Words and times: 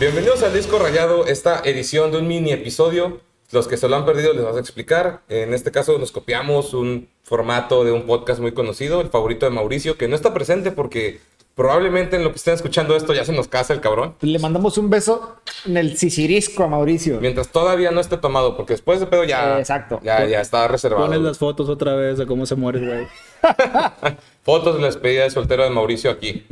Bienvenidos 0.00 0.42
al 0.42 0.54
Disco 0.54 0.78
Rayado, 0.78 1.26
esta 1.26 1.60
edición 1.62 2.10
de 2.10 2.16
un 2.16 2.26
mini 2.26 2.52
episodio. 2.52 3.20
Los 3.52 3.68
que 3.68 3.76
se 3.76 3.86
lo 3.86 3.96
han 3.96 4.06
perdido 4.06 4.32
les 4.32 4.40
vamos 4.40 4.56
a 4.56 4.60
explicar. 4.60 5.20
En 5.28 5.52
este 5.52 5.70
caso 5.70 5.98
nos 5.98 6.10
copiamos 6.10 6.72
un 6.72 7.10
formato 7.22 7.84
de 7.84 7.92
un 7.92 8.06
podcast 8.06 8.40
muy 8.40 8.52
conocido, 8.52 9.02
el 9.02 9.10
favorito 9.10 9.44
de 9.44 9.50
Mauricio, 9.52 9.98
que 9.98 10.08
no 10.08 10.16
está 10.16 10.32
presente 10.32 10.72
porque 10.72 11.20
probablemente 11.54 12.16
en 12.16 12.24
lo 12.24 12.30
que 12.30 12.36
estén 12.36 12.54
escuchando 12.54 12.96
esto 12.96 13.12
ya 13.12 13.26
se 13.26 13.34
nos 13.34 13.46
casa 13.46 13.74
el 13.74 13.82
cabrón. 13.82 14.14
Le 14.22 14.38
mandamos 14.38 14.78
un 14.78 14.88
beso 14.88 15.36
en 15.66 15.76
el 15.76 15.98
sisirisco 15.98 16.64
a 16.64 16.68
Mauricio. 16.68 17.20
Mientras 17.20 17.48
todavía 17.48 17.90
no 17.90 18.00
esté 18.00 18.16
tomado, 18.16 18.56
porque 18.56 18.72
después 18.72 19.00
de 19.00 19.06
pedo 19.06 19.24
ya, 19.24 19.58
Exacto. 19.58 20.00
ya, 20.02 20.24
ya 20.24 20.40
está 20.40 20.66
reservado. 20.66 21.04
Pones 21.04 21.20
las 21.20 21.36
fotos 21.36 21.68
otra 21.68 21.94
vez 21.94 22.16
de 22.16 22.24
cómo 22.26 22.46
se 22.46 22.54
muere, 22.54 22.80
güey. 22.86 23.06
Fotos 24.42 24.74
de 24.74 24.80
la 24.80 24.86
despedida 24.86 25.24
de 25.24 25.30
soltero 25.30 25.64
de 25.64 25.70
Mauricio 25.70 26.10
aquí. 26.10 26.46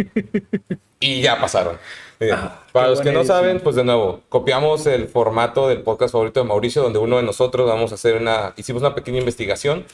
y 1.01 1.23
ya 1.23 1.41
pasaron. 1.41 1.79
Bien. 2.21 2.37
Para 2.73 2.89
los 2.89 3.01
que 3.01 3.13
no 3.13 3.25
saben, 3.25 3.61
pues 3.61 3.77
de 3.77 3.85
nuevo, 3.85 4.23
copiamos 4.29 4.87
el 4.87 5.07
formato 5.09 5.69
del 5.69 5.83
podcast 5.83 6.13
favorito 6.13 6.41
de 6.41 6.47
Mauricio, 6.47 6.83
donde 6.83 6.99
uno 6.99 7.17
de 7.17 7.23
nosotros 7.23 7.69
vamos 7.69 7.93
a 7.93 7.95
hacer 7.95 8.17
una, 8.17 8.55
hicimos 8.57 8.83
una 8.83 8.95
pequeña 8.95 9.19
investigación 9.19 9.85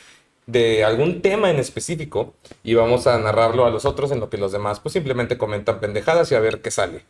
de 0.46 0.84
algún 0.84 1.22
tema 1.22 1.50
en 1.50 1.58
específico 1.58 2.34
y 2.62 2.74
vamos 2.74 3.06
a 3.06 3.18
narrarlo 3.18 3.64
a 3.64 3.70
los 3.70 3.84
otros 3.84 4.10
en 4.10 4.20
lo 4.20 4.28
que 4.28 4.36
los 4.36 4.52
demás 4.52 4.80
pues 4.80 4.92
simplemente 4.92 5.38
comentan 5.38 5.80
pendejadas 5.80 6.30
y 6.32 6.34
a 6.34 6.40
ver 6.40 6.60
qué 6.60 6.70
sale. 6.70 7.02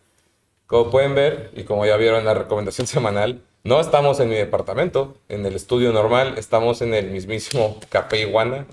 Como 0.66 0.90
pueden 0.90 1.14
ver, 1.14 1.50
y 1.54 1.64
como 1.64 1.84
ya 1.84 1.96
vieron 1.96 2.20
en 2.20 2.26
la 2.26 2.34
recomendación 2.34 2.86
semanal, 2.88 3.42
no 3.62 3.80
estamos 3.80 4.20
en 4.20 4.28
mi 4.28 4.36
departamento, 4.36 5.16
en 5.28 5.46
el 5.46 5.54
estudio 5.54 5.92
normal, 5.92 6.34
estamos 6.36 6.82
en 6.82 6.94
el 6.94 7.10
mismísimo 7.10 7.78
Café 7.88 8.20
Iguana. 8.20 8.66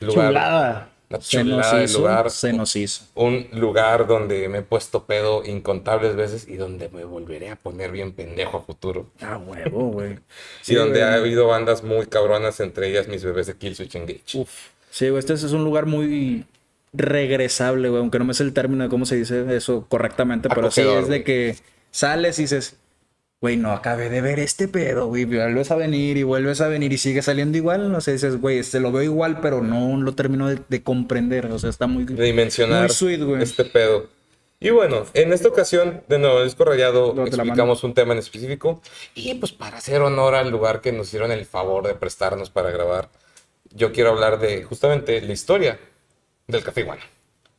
Lugar, 0.00 0.28
Chulada. 0.28 0.88
La 1.08 1.20
Se 1.20 1.44
nos 1.44 1.70
del 1.70 1.92
lugar. 1.92 2.30
se 2.30 2.52
nos 2.52 2.74
hizo. 2.74 3.04
Un 3.14 3.46
lugar 3.52 4.06
donde 4.06 4.48
me 4.48 4.58
he 4.58 4.62
puesto 4.62 5.04
pedo 5.04 5.44
incontables 5.44 6.16
veces 6.16 6.48
y 6.48 6.56
donde 6.56 6.88
me 6.88 7.04
volveré 7.04 7.50
a 7.50 7.56
poner 7.56 7.92
bien 7.92 8.12
pendejo 8.12 8.58
a 8.58 8.62
futuro. 8.62 9.06
Ah, 9.20 9.38
huevo, 9.38 9.90
güey. 9.90 10.18
y 10.66 10.74
donde 10.74 11.04
ha 11.04 11.14
habido 11.14 11.46
bandas 11.46 11.84
muy 11.84 12.06
cabronas, 12.06 12.58
entre 12.60 12.88
ellas 12.88 13.06
mis 13.06 13.22
bebés 13.22 13.46
de 13.46 13.56
Killswitch 13.56 13.94
Engage. 13.94 14.38
Uf. 14.38 14.50
Sí, 14.90 15.08
güey, 15.08 15.20
este 15.20 15.34
es 15.34 15.44
un 15.44 15.62
lugar 15.62 15.86
muy 15.86 16.44
regresable, 16.92 17.88
güey, 17.88 18.00
aunque 18.00 18.18
no 18.18 18.24
me 18.24 18.34
sé 18.34 18.42
el 18.42 18.52
término 18.52 18.84
de 18.84 18.90
cómo 18.90 19.06
se 19.06 19.16
dice 19.16 19.54
eso 19.54 19.86
correctamente, 19.88 20.48
pero 20.48 20.70
sí 20.70 20.80
es 20.80 21.08
de 21.08 21.22
que 21.22 21.56
sales 21.90 22.38
y 22.38 22.42
dices, 22.42 22.76
güey, 23.40 23.56
no 23.56 23.72
acabé 23.72 24.08
de 24.08 24.20
ver 24.20 24.38
este 24.38 24.68
pedo, 24.68 25.06
güey, 25.06 25.24
vuelves 25.24 25.70
a 25.70 25.76
venir 25.76 26.16
y 26.16 26.22
vuelves 26.22 26.60
a 26.60 26.68
venir 26.68 26.92
y 26.92 26.98
sigue 26.98 27.22
saliendo 27.22 27.58
igual, 27.58 27.92
no 27.92 28.00
sé, 28.00 28.12
dices, 28.12 28.40
güey, 28.40 28.58
este 28.58 28.80
lo 28.80 28.92
veo 28.92 29.02
igual, 29.02 29.40
pero 29.40 29.62
no 29.62 29.96
lo 30.00 30.14
termino 30.14 30.48
de, 30.48 30.60
de 30.68 30.82
comprender, 30.82 31.46
o 31.46 31.58
sea, 31.58 31.70
está 31.70 31.86
muy... 31.86 32.04
dimensionar 32.04 32.82
Muy 32.82 32.90
sweet, 32.90 33.22
güey. 33.22 33.42
este 33.42 33.64
pedo. 33.64 34.08
Y 34.58 34.70
bueno, 34.70 35.04
en 35.12 35.34
esta 35.34 35.48
ocasión, 35.48 36.02
de 36.08 36.18
nuevo, 36.18 36.42
disco 36.42 36.64
rayado, 36.64 37.26
explicamos 37.26 37.84
un 37.84 37.92
tema 37.92 38.14
en 38.14 38.20
específico. 38.20 38.80
Y 39.14 39.34
pues 39.34 39.52
para 39.52 39.76
hacer 39.76 40.00
honor 40.00 40.34
al 40.34 40.50
lugar 40.50 40.80
que 40.80 40.92
nos 40.92 41.08
hicieron 41.08 41.30
el 41.30 41.44
favor 41.44 41.86
de 41.86 41.94
prestarnos 41.94 42.48
para 42.48 42.70
grabar, 42.70 43.10
yo 43.74 43.92
quiero 43.92 44.10
hablar 44.10 44.38
de 44.38 44.64
justamente 44.64 45.20
la 45.20 45.32
historia 45.34 45.78
del 46.46 46.64
Café 46.64 46.80
Iguana. 46.80 47.02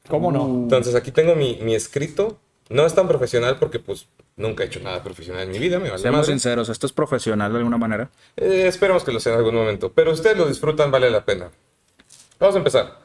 ¿Cómo 0.08 0.32
no? 0.32 0.46
Entonces 0.48 0.96
aquí 0.96 1.12
tengo 1.12 1.36
mi, 1.36 1.60
mi 1.62 1.76
escrito. 1.76 2.40
No 2.70 2.86
es 2.86 2.96
tan 2.96 3.08
profesional 3.08 3.58
porque 3.60 3.78
pues 3.78 4.08
nunca 4.38 4.64
he 4.64 4.68
hecho 4.68 4.80
nada 4.80 5.04
profesional 5.04 5.44
en 5.44 5.52
mi 5.52 5.60
vida, 5.60 5.80
me 5.80 5.90
vale 5.90 6.02
Seamos 6.02 6.20
madre. 6.22 6.32
sinceros, 6.32 6.70
esto 6.70 6.86
es 6.88 6.94
profesional 6.94 7.52
de 7.52 7.58
alguna 7.58 7.78
manera. 7.78 8.10
Eh, 8.38 8.66
esperemos 8.68 9.04
que 9.04 9.12
lo 9.12 9.20
sea 9.20 9.34
en 9.34 9.40
algún 9.40 9.56
momento. 9.56 9.92
Pero 9.92 10.12
ustedes 10.12 10.38
lo 10.38 10.48
disfrutan, 10.48 10.90
vale 10.92 11.10
la 11.10 11.26
pena. 11.26 11.52
Vamos 12.40 12.56
a 12.56 12.60
empezar. 12.60 13.00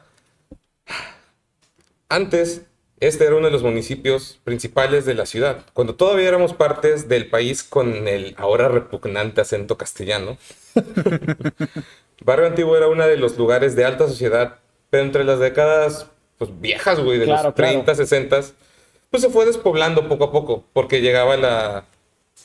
Antes, 2.07 2.61
este 2.99 3.25
era 3.25 3.35
uno 3.35 3.47
de 3.47 3.51
los 3.51 3.63
municipios 3.63 4.39
principales 4.43 5.05
de 5.05 5.15
la 5.15 5.25
ciudad. 5.25 5.65
Cuando 5.73 5.95
todavía 5.95 6.27
éramos 6.29 6.53
partes 6.53 7.09
del 7.09 7.29
país 7.29 7.63
con 7.63 8.07
el 8.07 8.35
ahora 8.37 8.69
repugnante 8.69 9.41
acento 9.41 9.77
castellano. 9.77 10.37
Barrio 12.23 12.47
Antiguo 12.47 12.77
era 12.77 12.87
uno 12.87 13.05
de 13.05 13.17
los 13.17 13.37
lugares 13.37 13.75
de 13.75 13.83
alta 13.85 14.07
sociedad, 14.07 14.59
pero 14.89 15.03
entre 15.03 15.23
las 15.23 15.39
décadas 15.39 16.07
pues, 16.37 16.51
viejas, 16.61 16.99
güey, 16.99 17.17
de 17.17 17.25
Claro, 17.25 17.49
los 17.49 17.55
30, 17.55 17.95
60, 17.95 18.39
pues 19.13 19.21
se 19.21 19.29
fue 19.29 19.45
despoblando 19.45 20.09
poco 20.09 20.23
a 20.23 20.31
poco, 20.31 20.63
porque 20.73 20.99
llegaba 20.99 21.37
la, 21.37 21.85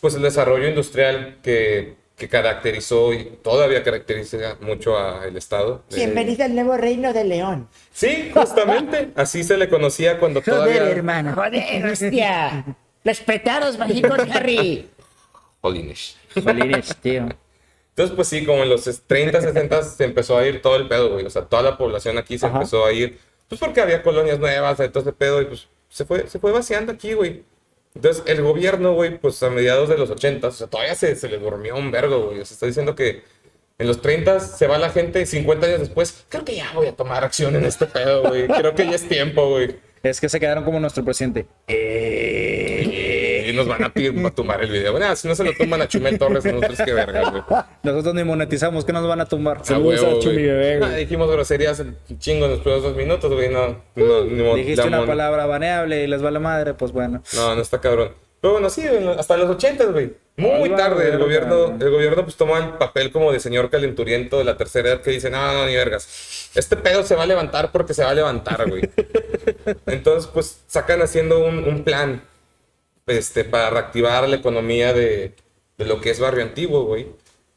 pues 0.02 0.14
el 0.16 0.20
desarrollo 0.20 0.68
industrial 0.68 1.38
que, 1.42 1.94
que 2.14 2.28
caracterizó 2.28 3.14
y 3.14 3.24
todavía 3.42 3.82
caracteriza 3.82 4.58
mucho 4.60 4.98
al 4.98 5.34
Estado. 5.34 5.82
Bienvenido 5.96 6.44
al 6.44 6.54
nuevo 6.54 6.76
reino 6.76 7.14
de 7.14 7.24
León. 7.24 7.68
Sí, 7.90 8.30
justamente, 8.34 9.12
así 9.14 9.44
se 9.44 9.56
le 9.56 9.70
conocía 9.70 10.18
cuando 10.18 10.42
todavía... 10.42 10.90
hermano. 10.90 11.32
Joder, 11.34 11.86
hostia. 11.86 12.66
Los 13.02 13.20
petados 13.20 13.78
mágicos, 13.78 14.18
Harry. 14.34 14.90
Jolines. 15.62 16.18
Jolines, 16.34 16.94
tío. 17.00 17.28
Entonces, 17.88 18.14
pues 18.14 18.28
sí, 18.28 18.44
como 18.44 18.62
en 18.62 18.68
los 18.68 18.84
30, 19.06 19.40
60 19.40 19.84
se 19.84 20.04
empezó 20.04 20.36
a 20.36 20.46
ir 20.46 20.60
todo 20.60 20.76
el 20.76 20.86
pedo, 20.86 21.14
güey. 21.14 21.24
O 21.24 21.30
sea, 21.30 21.46
toda 21.46 21.62
la 21.62 21.78
población 21.78 22.18
aquí 22.18 22.38
se 22.38 22.44
Ajá. 22.44 22.56
empezó 22.56 22.84
a 22.84 22.92
ir, 22.92 23.18
pues 23.48 23.58
porque 23.58 23.80
había 23.80 24.02
colonias 24.02 24.38
nuevas, 24.38 24.76
todo 24.76 25.00
ese 25.00 25.14
pedo, 25.14 25.40
y 25.40 25.46
pues 25.46 25.66
se 25.88 26.04
fue, 26.04 26.28
se 26.28 26.38
fue 26.38 26.52
vaciando 26.52 26.92
aquí, 26.92 27.12
güey. 27.14 27.44
Entonces, 27.94 28.22
el 28.26 28.42
gobierno, 28.42 28.94
güey, 28.94 29.18
pues 29.18 29.42
a 29.42 29.50
mediados 29.50 29.88
de 29.88 29.98
los 29.98 30.10
80, 30.10 30.46
o 30.46 30.50
sea, 30.52 30.66
todavía 30.66 30.94
se, 30.94 31.16
se 31.16 31.28
le 31.28 31.38
durmió 31.38 31.76
un 31.76 31.90
vergo, 31.90 32.26
güey. 32.26 32.40
O 32.40 32.44
sea, 32.44 32.54
está 32.54 32.66
diciendo 32.66 32.94
que 32.94 33.22
en 33.78 33.86
los 33.86 34.00
30 34.02 34.40
se 34.40 34.66
va 34.66 34.78
la 34.78 34.90
gente, 34.90 35.24
50 35.24 35.66
años 35.66 35.80
después, 35.80 36.24
creo 36.28 36.44
que 36.44 36.56
ya 36.56 36.70
voy 36.74 36.86
a 36.88 36.96
tomar 36.96 37.24
acción 37.24 37.56
en 37.56 37.64
este 37.64 37.86
pedo, 37.86 38.28
güey. 38.28 38.46
Creo 38.46 38.74
que 38.74 38.86
ya 38.86 38.94
es 38.94 39.08
tiempo, 39.08 39.48
güey. 39.48 39.76
Es 40.02 40.20
que 40.20 40.28
se 40.28 40.38
quedaron 40.38 40.64
como 40.64 40.78
nuestro 40.80 41.04
presidente. 41.04 41.46
Y 41.66 41.74
nos 43.58 43.68
van 43.68 43.84
a 43.84 43.92
pedir 43.92 44.14
para 44.14 44.34
tumbar 44.34 44.62
el 44.62 44.70
video. 44.70 44.92
Bueno, 44.92 45.14
si 45.16 45.28
no 45.28 45.34
se 45.34 45.44
lo 45.44 45.52
tumban 45.52 45.82
a 45.82 45.88
Chumel 45.88 46.18
Torres, 46.18 46.44
nosotros 46.44 46.78
qué 46.84 46.92
verga, 46.94 47.30
güey. 47.30 47.42
Nosotros 47.82 48.14
ni 48.14 48.24
monetizamos, 48.24 48.84
que 48.84 48.92
nos 48.92 49.06
van 49.06 49.20
a 49.20 49.26
tumbar? 49.26 49.58
A 49.58 49.64
Saludos 49.64 50.00
huevo, 50.02 50.16
a 50.18 50.20
Chumi 50.20 50.34
güey. 50.34 50.46
Bebé, 50.46 50.78
güey. 50.78 50.90
Ah, 50.92 50.96
dijimos 50.96 51.30
groserías 51.30 51.80
un 51.80 51.96
chingo 52.18 52.46
en 52.46 52.52
los 52.52 52.60
primeros 52.60 52.82
dos 52.84 52.96
minutos, 52.96 53.32
güey. 53.32 53.48
No, 53.50 53.76
no, 53.96 54.24
ni 54.24 54.42
mo- 54.42 54.54
Dijiste 54.56 54.82
la 54.82 54.86
una 54.88 54.96
mon- 54.98 55.06
palabra 55.06 55.46
baneable 55.46 56.02
y 56.02 56.06
les 56.06 56.22
vale 56.22 56.38
madre, 56.38 56.72
pues 56.74 56.92
bueno. 56.92 57.22
No, 57.34 57.54
no 57.54 57.60
está 57.60 57.80
cabrón. 57.80 58.12
Pero 58.40 58.52
bueno, 58.52 58.70
sí, 58.70 58.84
hasta 59.18 59.36
los 59.36 59.50
ochentas, 59.50 59.90
güey. 59.92 60.12
Muy 60.36 60.50
Ay, 60.52 60.68
va, 60.68 60.76
tarde. 60.76 61.08
El 61.08 61.18
gobierno, 61.18 61.76
el 61.80 61.90
gobierno 61.90 62.22
pues 62.22 62.36
toma 62.36 62.58
el 62.58 62.68
papel 62.74 63.10
como 63.10 63.32
de 63.32 63.40
señor 63.40 63.68
calenturiento 63.68 64.38
de 64.38 64.44
la 64.44 64.56
tercera 64.56 64.90
edad 64.90 65.00
que 65.00 65.10
dice, 65.10 65.28
no, 65.28 65.52
no, 65.52 65.66
ni 65.66 65.74
vergas. 65.74 66.50
Este 66.54 66.76
pedo 66.76 67.02
se 67.02 67.16
va 67.16 67.24
a 67.24 67.26
levantar 67.26 67.72
porque 67.72 67.94
se 67.94 68.04
va 68.04 68.10
a 68.10 68.14
levantar, 68.14 68.68
güey. 68.70 68.88
Entonces, 69.86 70.30
pues 70.32 70.60
sacan 70.68 71.02
haciendo 71.02 71.44
un, 71.44 71.64
un 71.64 71.82
plan 71.82 72.22
este, 73.08 73.44
para 73.44 73.70
reactivar 73.70 74.28
la 74.28 74.36
economía 74.36 74.92
de, 74.92 75.34
de 75.76 75.84
lo 75.84 76.00
que 76.00 76.10
es 76.10 76.20
Barrio 76.20 76.44
Antiguo, 76.44 76.84
güey. 76.84 77.06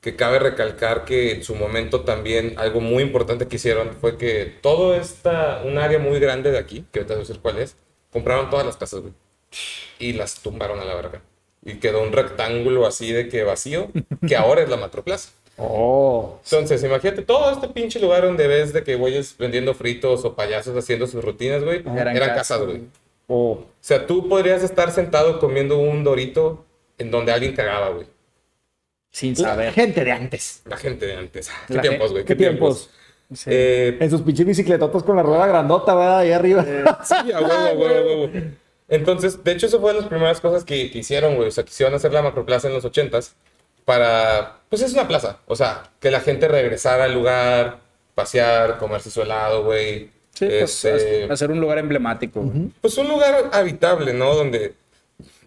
Que 0.02 0.16
cabe 0.16 0.40
recalcar 0.40 1.06
que 1.06 1.32
en 1.32 1.44
su 1.44 1.54
momento 1.54 2.02
también 2.02 2.56
algo 2.58 2.82
muy 2.82 3.04
importante 3.04 3.48
que 3.48 3.58
hicieron 3.58 3.94
fue 3.94 4.18
que 4.18 4.46
todo 4.62 4.96
esta, 4.96 5.62
un 5.64 5.78
área 5.78 6.00
muy 6.00 6.20
grande 6.20 6.52
de 6.52 6.58
aquí, 6.58 6.86
que 6.92 7.00
ahorita 7.00 7.14
voy 7.14 7.22
a 7.22 7.28
decir 7.28 7.40
cuál 7.40 7.60
es, 7.60 7.76
compraron 8.12 8.50
todas 8.50 8.66
las 8.66 8.78
casas, 8.78 9.02
güey. 9.02 9.14
Y 10.00 10.14
las 10.14 10.42
tumbaron 10.42 10.80
a 10.80 10.86
la 10.86 10.96
verga. 10.96 11.22
Y 11.64 11.76
quedó 11.76 12.02
un 12.02 12.14
rectángulo 12.14 12.88
así 12.88 13.12
de 13.12 13.30
que 13.30 13.44
vacío, 13.44 13.92
que 14.28 14.36
ahora 14.36 14.64
es 14.64 14.70
la 14.70 14.78
Macroplaza. 14.78 15.30
Oh. 15.58 16.40
Entonces, 16.44 16.84
imagínate 16.84 17.22
todo 17.22 17.52
este 17.52 17.68
pinche 17.68 18.00
lugar 18.00 18.24
donde 18.24 18.48
ves 18.48 18.74
de 18.74 18.84
que 18.84 18.96
güeyes 18.96 19.38
vendiendo 19.38 19.76
fritos 19.76 20.26
o 20.26 20.36
payasos 20.36 20.76
haciendo 20.76 21.06
sus 21.06 21.24
rutinas, 21.24 21.64
güey. 21.64 21.82
Eran 21.82 22.16
Eran, 22.16 22.30
casas, 22.30 22.58
casas, 22.58 22.66
güey. 22.66 22.82
Oh. 23.34 23.52
O 23.54 23.68
sea, 23.80 24.06
tú 24.06 24.28
podrías 24.28 24.62
estar 24.62 24.92
sentado 24.92 25.40
comiendo 25.40 25.78
un 25.80 26.04
dorito 26.04 26.66
en 26.98 27.12
donde 27.12 27.32
alguien 27.32 27.56
cagaba, 27.56 27.90
güey. 27.90 28.06
Sin 29.10 29.34
La 29.36 29.50
saber. 29.50 29.74
gente 29.74 30.04
de 30.04 30.12
antes. 30.12 30.62
La 30.66 30.76
gente 30.76 31.06
de 31.06 31.16
antes. 31.16 31.50
¿Qué 31.68 31.74
La 31.76 31.82
tiempos, 31.82 32.12
güey? 32.12 32.26
¿Qué 32.26 32.36
tiempos? 32.36 32.90
Sí. 33.34 33.50
Eh, 33.54 33.98
En 34.02 34.10
sus 34.10 34.22
pinches 34.22 34.46
bicicletotas 34.46 35.04
con 35.04 35.16
la 35.16 35.24
rueda 35.24 35.48
grandota, 35.48 35.96
¿verdad? 35.96 36.20
Ahí 36.20 36.32
arriba. 36.32 36.66
sí, 37.06 37.32
a 37.32 37.40
huevo, 37.40 37.54
a 37.54 37.72
huevo, 37.72 37.86
a 37.86 38.16
huevo. 38.26 38.30
Entonces, 38.90 39.42
de 39.42 39.52
hecho, 39.54 39.68
eso 39.68 39.80
fue 39.80 39.94
de 39.94 40.02
las 40.02 40.10
primeras 40.10 40.42
cosas 40.42 40.66
que, 40.66 40.92
que 40.92 41.00
hicieron, 41.00 41.36
güey. 41.36 41.48
O 41.48 41.52
sea, 41.52 41.64
quisieron 41.64 41.96
hacer 41.96 42.12
la 42.12 42.22
macroplaza 42.22 42.68
en 42.68 42.74
los 42.74 42.84
ochentas 42.84 43.36
para... 43.86 44.60
Pues 44.70 44.82
es 44.82 44.92
una 44.94 45.08
plaza. 45.08 45.40
O 45.48 45.56
sea, 45.56 45.84
que 46.02 46.12
la 46.12 46.20
gente 46.20 46.50
regresara 46.50 47.06
al 47.06 47.14
lugar, 47.14 47.80
pasear, 48.16 48.78
comerse 48.78 49.10
su 49.10 49.22
helado, 49.22 49.64
güey. 49.64 50.12
Sí, 50.50 50.56
pues 50.60 50.86
Este, 50.86 51.32
hacer 51.32 51.52
un 51.52 51.62
lugar 51.62 51.78
emblemático. 51.78 52.42
güey. 52.42 52.70
pues 52.82 52.98
un 52.98 53.08
lugar 53.08 53.50
habitable, 53.54 54.14
¿no? 54.14 54.36
Donde, 54.36 54.74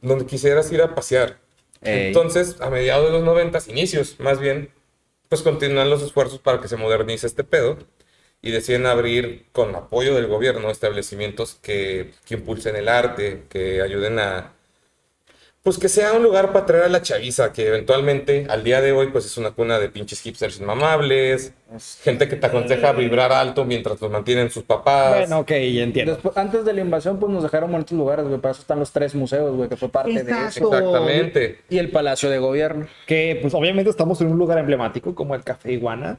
donde 0.02 0.26
quisieras 0.26 0.70
ir 0.72 0.80
a 0.82 0.94
pasear. 0.94 1.38
Ey. 1.82 2.06
Entonces, 2.08 2.60
a 2.60 2.70
mediados 2.70 3.06
de 3.06 3.12
los 3.12 3.24
noventas, 3.24 3.68
inicios 3.68 4.16
más 4.18 4.40
bien, 4.40 4.70
pues 5.28 5.42
continúan 5.42 5.90
los 5.90 6.02
esfuerzos 6.02 6.38
para 6.38 6.60
que 6.60 6.68
se 6.68 6.76
modernice 6.76 7.26
este 7.26 7.44
pedo 7.44 7.78
y 8.40 8.50
deciden 8.50 8.86
abrir 8.86 9.46
con 9.52 9.74
apoyo 9.74 10.14
del 10.14 10.26
gobierno 10.26 10.70
establecimientos 10.70 11.58
que, 11.60 12.12
que 12.24 12.34
impulsen 12.34 12.76
el 12.76 12.88
arte, 12.88 13.44
que 13.48 13.82
ayuden 13.82 14.18
a, 14.18 14.53
pues 15.64 15.78
que 15.78 15.88
sea 15.88 16.12
un 16.12 16.22
lugar 16.22 16.52
para 16.52 16.66
traer 16.66 16.84
a 16.84 16.88
la 16.88 17.00
chaviza, 17.00 17.50
que 17.50 17.66
eventualmente 17.66 18.46
al 18.50 18.62
día 18.62 18.82
de 18.82 18.92
hoy 18.92 19.08
pues 19.10 19.24
es 19.24 19.38
una 19.38 19.52
cuna 19.52 19.78
de 19.78 19.88
pinches 19.88 20.20
hipsters 20.20 20.60
inmamables, 20.60 21.54
gente 22.02 22.28
que 22.28 22.36
te 22.36 22.46
aconseja 22.46 22.92
vibrar 22.92 23.32
alto 23.32 23.64
mientras 23.64 23.98
los 23.98 24.10
mantienen 24.10 24.50
sus 24.50 24.62
papás. 24.64 25.20
Bueno, 25.20 25.38
ok, 25.38 25.48
ya 25.48 25.82
entiendo. 25.82 26.12
Después, 26.12 26.36
antes 26.36 26.66
de 26.66 26.72
la 26.74 26.82
invasión, 26.82 27.18
pues 27.18 27.32
nos 27.32 27.42
dejaron 27.42 27.72
bonitos 27.72 27.96
lugares, 27.96 28.26
güey. 28.26 28.38
Para 28.38 28.52
eso 28.52 28.60
están 28.60 28.78
los 28.78 28.92
tres 28.92 29.14
museos, 29.14 29.56
güey, 29.56 29.70
que 29.70 29.76
fue 29.76 29.88
parte 29.88 30.22
de 30.22 30.30
eso. 30.46 30.70
Exactamente. 30.70 31.60
Y 31.70 31.78
el 31.78 31.90
Palacio 31.90 32.28
de 32.28 32.38
Gobierno. 32.38 32.86
Que 33.06 33.38
pues 33.40 33.54
obviamente 33.54 33.88
estamos 33.88 34.20
en 34.20 34.26
un 34.26 34.36
lugar 34.36 34.58
emblemático 34.58 35.14
como 35.14 35.34
el 35.34 35.42
Café 35.44 35.72
Iguana. 35.72 36.18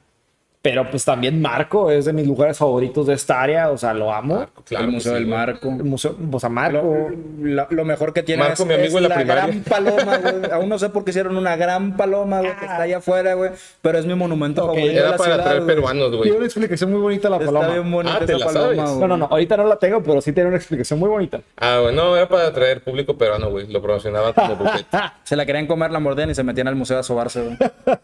Pero 0.66 0.90
pues 0.90 1.06
también 1.06 1.40
Marco 1.44 1.92
es 1.92 2.06
de 2.06 2.14
mis 2.14 2.26
lugares 2.26 2.58
favoritos 2.58 3.06
de 3.06 3.14
esta 3.14 3.40
área. 3.40 3.70
O 3.70 3.78
sea, 3.78 3.94
lo 3.94 4.12
amo. 4.12 4.48
Claro 4.66 4.86
el 4.86 4.92
Museo 4.94 5.12
sí, 5.14 5.20
del. 5.20 5.28
Marco. 5.28 5.68
El 5.70 5.84
museo, 5.84 6.16
o 6.32 6.40
sea, 6.40 6.50
Marco. 6.50 6.82
Lo, 6.82 7.10
lo- 7.40 7.68
lo 7.70 7.86
mejor 7.86 8.14
que 8.14 8.24
tiene 8.24 8.42
Marco, 8.42 8.64
es, 8.64 8.68
mi 8.68 8.74
amigo 8.74 8.98
es 8.98 9.04
la 9.04 9.10
la, 9.10 9.24
gran 9.24 9.60
paloma, 9.62 10.18
güey. 10.18 10.52
Aún 10.52 10.68
no 10.68 10.80
sé 10.80 10.90
por 10.90 11.04
qué 11.04 11.12
hicieron 11.12 11.38
una 11.38 11.56
gran 11.56 11.96
paloma, 11.96 12.40
güey, 12.40 12.56
que 12.58 12.66
está 12.66 12.82
allá 12.82 12.98
afuera, 12.98 13.36
güey. 13.36 13.52
Pero 13.84 14.00
es 14.00 14.08
mi 14.08 14.16
monumento 14.16 14.62
favorito 14.66 14.88
de 14.88 14.98
Era 14.98 15.12
la 15.12 15.18
para 15.18 15.34
ciudad, 15.36 15.44
traer 15.46 15.66
peruanos, 15.68 16.10
güey. 16.10 16.24
Tiene 16.24 16.38
una 16.38 16.46
explicación 16.48 16.92
muy 16.92 17.00
bonita 17.02 17.30
la 17.30 17.36
Está 17.38 17.46
paloma. 17.52 17.68
bien 17.68 17.92
bonita 17.92 18.16
Ah, 18.16 18.26
¿te 18.26 18.34
esa 18.34 18.38
la 18.40 18.46
paloma, 18.48 18.86
sabes? 18.88 19.00
No, 19.02 19.08
no, 19.08 19.18
no. 19.18 19.26
Ahorita 19.30 19.58
no 19.58 19.66
la 19.68 19.76
tengo, 19.78 20.02
pero 20.02 20.20
sí 20.20 20.34
tiene 20.34 20.48
una 20.50 20.58
explicación 20.58 20.98
muy 21.00 21.10
bonita. 21.10 21.42
Ah, 21.58 21.80
bueno, 21.84 22.16
era 22.18 22.28
para 22.28 22.52
traer 22.52 22.82
público 22.82 23.16
peruano, 23.16 23.52
güey. 23.52 23.68
Lo 23.72 23.84
promocionaba 23.84 24.34
como. 24.34 24.58
Se 25.24 25.36
la 25.36 25.46
querían 25.46 25.68
comer, 25.68 25.92
la 25.92 26.00
mordían 26.00 26.32
y 26.32 26.34
se 26.36 26.42
metían 26.44 26.68
al 26.68 26.76
museo 26.76 26.98
a 26.98 27.04
sobarse, 27.04 27.42
güey. 27.44 27.58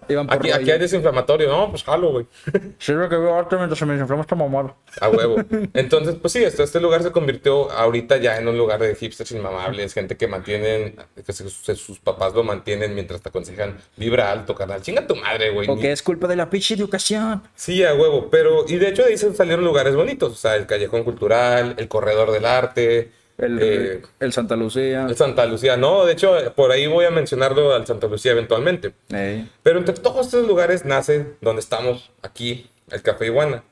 Iban 0.09 0.27
por 0.27 0.35
Aquí, 0.37 0.51
aquí 0.51 0.69
hay 0.69 0.77
desinflamatorio. 0.77 1.49
No, 1.49 1.69
pues 1.71 1.83
jalo, 1.83 2.11
güey. 2.11 2.25
Sirve 2.79 3.09
que 3.09 3.15
veo 3.17 3.35
arte 3.37 3.55
mientras 3.55 3.77
se 3.79 3.85
me 3.85 3.93
desinflama 3.93 4.21
esta 4.21 4.35
mamada. 4.35 4.75
A 4.99 5.09
huevo. 5.09 5.37
Entonces, 5.73 6.15
pues 6.21 6.33
sí, 6.33 6.43
este, 6.43 6.63
este 6.63 6.79
lugar 6.79 7.03
se 7.03 7.11
convirtió 7.11 7.71
ahorita 7.71 8.17
ya 8.17 8.37
en 8.37 8.47
un 8.47 8.57
lugar 8.57 8.79
de 8.79 8.95
hipsters 8.95 9.31
inmamables, 9.31 9.93
gente 9.93 10.17
que 10.17 10.27
mantienen, 10.27 10.95
que 11.25 11.33
se- 11.33 11.49
se- 11.49 11.75
sus 11.75 11.99
papás 11.99 12.33
lo 12.33 12.43
mantienen 12.43 12.93
mientras 12.93 13.21
te 13.21 13.29
aconsejan, 13.29 13.77
vibra 13.97 14.31
alto, 14.31 14.55
carnal. 14.55 14.81
Chinga 14.81 15.05
tu 15.07 15.15
madre, 15.15 15.51
güey. 15.51 15.67
Porque 15.67 15.91
es 15.91 16.01
culpa 16.03 16.27
de 16.27 16.35
la 16.35 16.49
pinche 16.49 16.73
educación. 16.73 17.43
Sí, 17.55 17.83
a 17.83 17.93
huevo, 17.93 18.29
pero, 18.29 18.65
y 18.67 18.75
de 18.77 18.89
hecho 18.89 19.03
de 19.03 19.09
ahí 19.09 19.17
se 19.17 19.33
salieron 19.33 19.63
lugares 19.65 19.95
bonitos, 19.95 20.31
o 20.33 20.35
sea, 20.35 20.55
el 20.55 20.65
Callejón 20.65 21.03
Cultural, 21.03 21.75
el 21.77 21.87
Corredor 21.87 22.31
del 22.31 22.45
Arte, 22.45 23.11
El, 23.41 23.59
eh, 23.61 24.01
el 24.19 24.33
Santa 24.33 24.55
Lucía. 24.55 25.05
el 25.07 25.15
Santa 25.15 25.45
Lucía, 25.45 25.75
no, 25.75 26.05
de 26.05 26.13
hecho, 26.13 26.35
por 26.55 26.71
ahí 26.71 26.87
voy 26.87 27.05
a 27.05 27.11
mencionarlo 27.11 27.73
al 27.73 27.87
Santa 27.87 28.07
Lucía 28.07 28.33
eventualmente. 28.33 28.93
Ey. 29.09 29.49
Pero 29.63 29.79
entre 29.79 29.95
todos 29.95 30.27
estos 30.27 30.47
lugares 30.47 30.85
nace 30.85 31.33
donde 31.41 31.59
estamos 31.59 32.11
aquí, 32.21 32.69
el 32.91 33.01
Café 33.01 33.25
Iguana, 33.25 33.63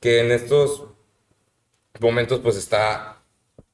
que 0.00 0.20
en 0.20 0.30
estos 0.30 0.84
momentos 2.00 2.40
pues 2.40 2.56
está 2.56 3.16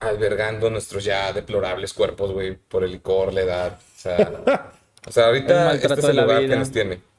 albergando 0.01 0.71
nuestros 0.71 1.05
ya 1.05 1.33
deplorables 1.33 1.93
cuerpos, 1.93 2.33
güey, 2.33 2.57
por 2.57 2.85
el 2.85 2.93
licor, 2.93 3.33
la 3.33 3.41
edad, 3.43 3.79
o 3.79 4.01
sea, 4.01 4.73
o 5.07 5.13
sea 5.13 5.27
ahorita 5.27 5.75
este 5.75 5.93
es 5.93 6.05
el 6.05 6.17
lugar 6.17 6.41
que 6.41 6.57
nos 6.57 6.71
tiene. 6.71 7.12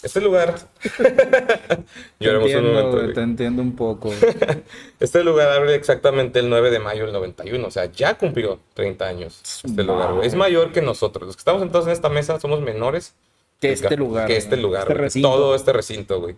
Este 0.00 0.20
lugar, 0.20 0.54
lloremos 2.20 2.50
un 2.54 2.56
entiendo, 2.56 2.68
momento, 2.72 2.90
güey, 2.92 3.02
güey. 3.04 3.14
te 3.14 3.20
entiendo 3.20 3.62
un 3.62 3.74
poco. 3.74 4.12
Este 5.00 5.24
lugar 5.24 5.50
abre 5.50 5.74
exactamente 5.74 6.38
el 6.38 6.48
9 6.48 6.70
de 6.70 6.78
mayo 6.78 7.04
del 7.04 7.12
91, 7.12 7.66
o 7.66 7.70
sea, 7.70 7.86
ya 7.86 8.16
cumplió 8.16 8.60
30 8.74 9.04
años 9.06 9.40
este 9.64 9.82
lugar, 9.82 10.14
güey. 10.14 10.26
Es 10.26 10.34
mayor 10.36 10.72
que 10.72 10.82
nosotros. 10.82 11.26
Los 11.26 11.36
que 11.36 11.40
estamos 11.40 11.60
sentados 11.62 11.86
en 11.86 11.92
esta 11.92 12.08
mesa 12.08 12.38
somos 12.38 12.60
menores 12.60 13.14
Que 13.60 13.72
este 13.72 13.96
lugar, 13.96 14.26
Que 14.28 14.34
güey. 14.34 14.38
este 14.38 14.56
lugar, 14.56 14.82
Este 15.02 15.20
güey, 15.20 15.22
todo 15.22 15.54
este 15.56 15.72
recinto, 15.72 16.20
güey. 16.20 16.36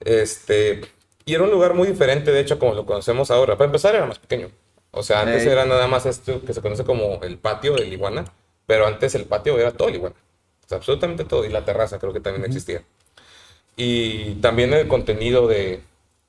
Este, 0.00 0.82
y 1.24 1.34
era 1.34 1.44
un 1.44 1.50
lugar 1.50 1.72
muy 1.74 1.88
diferente, 1.88 2.30
de 2.30 2.40
hecho, 2.40 2.58
como 2.58 2.74
lo 2.74 2.84
conocemos 2.84 3.30
ahora. 3.30 3.56
Para 3.56 3.66
empezar, 3.66 3.94
era 3.94 4.04
más 4.04 4.18
pequeño. 4.18 4.50
O 4.90 5.02
sea, 5.02 5.22
antes 5.22 5.42
Ey. 5.44 5.48
era 5.48 5.64
nada 5.64 5.86
más 5.86 6.04
esto 6.06 6.42
que 6.42 6.52
se 6.52 6.60
conoce 6.62 6.84
como 6.84 7.20
el 7.22 7.38
patio 7.38 7.74
del 7.74 7.90
iguana, 7.92 8.24
pero 8.66 8.86
antes 8.86 9.14
el 9.14 9.24
patio 9.24 9.58
era 9.58 9.72
todo 9.72 9.88
el 9.88 9.94
iguana. 9.96 10.14
O 10.66 10.68
sea, 10.68 10.78
absolutamente 10.78 11.24
todo. 11.24 11.44
Y 11.44 11.50
la 11.50 11.64
terraza 11.64 11.98
creo 11.98 12.12
que 12.12 12.20
también 12.20 12.44
existía. 12.44 12.82
Y 13.76 14.36
también 14.36 14.72
el 14.72 14.88
contenido 14.88 15.46
de, 15.48 15.82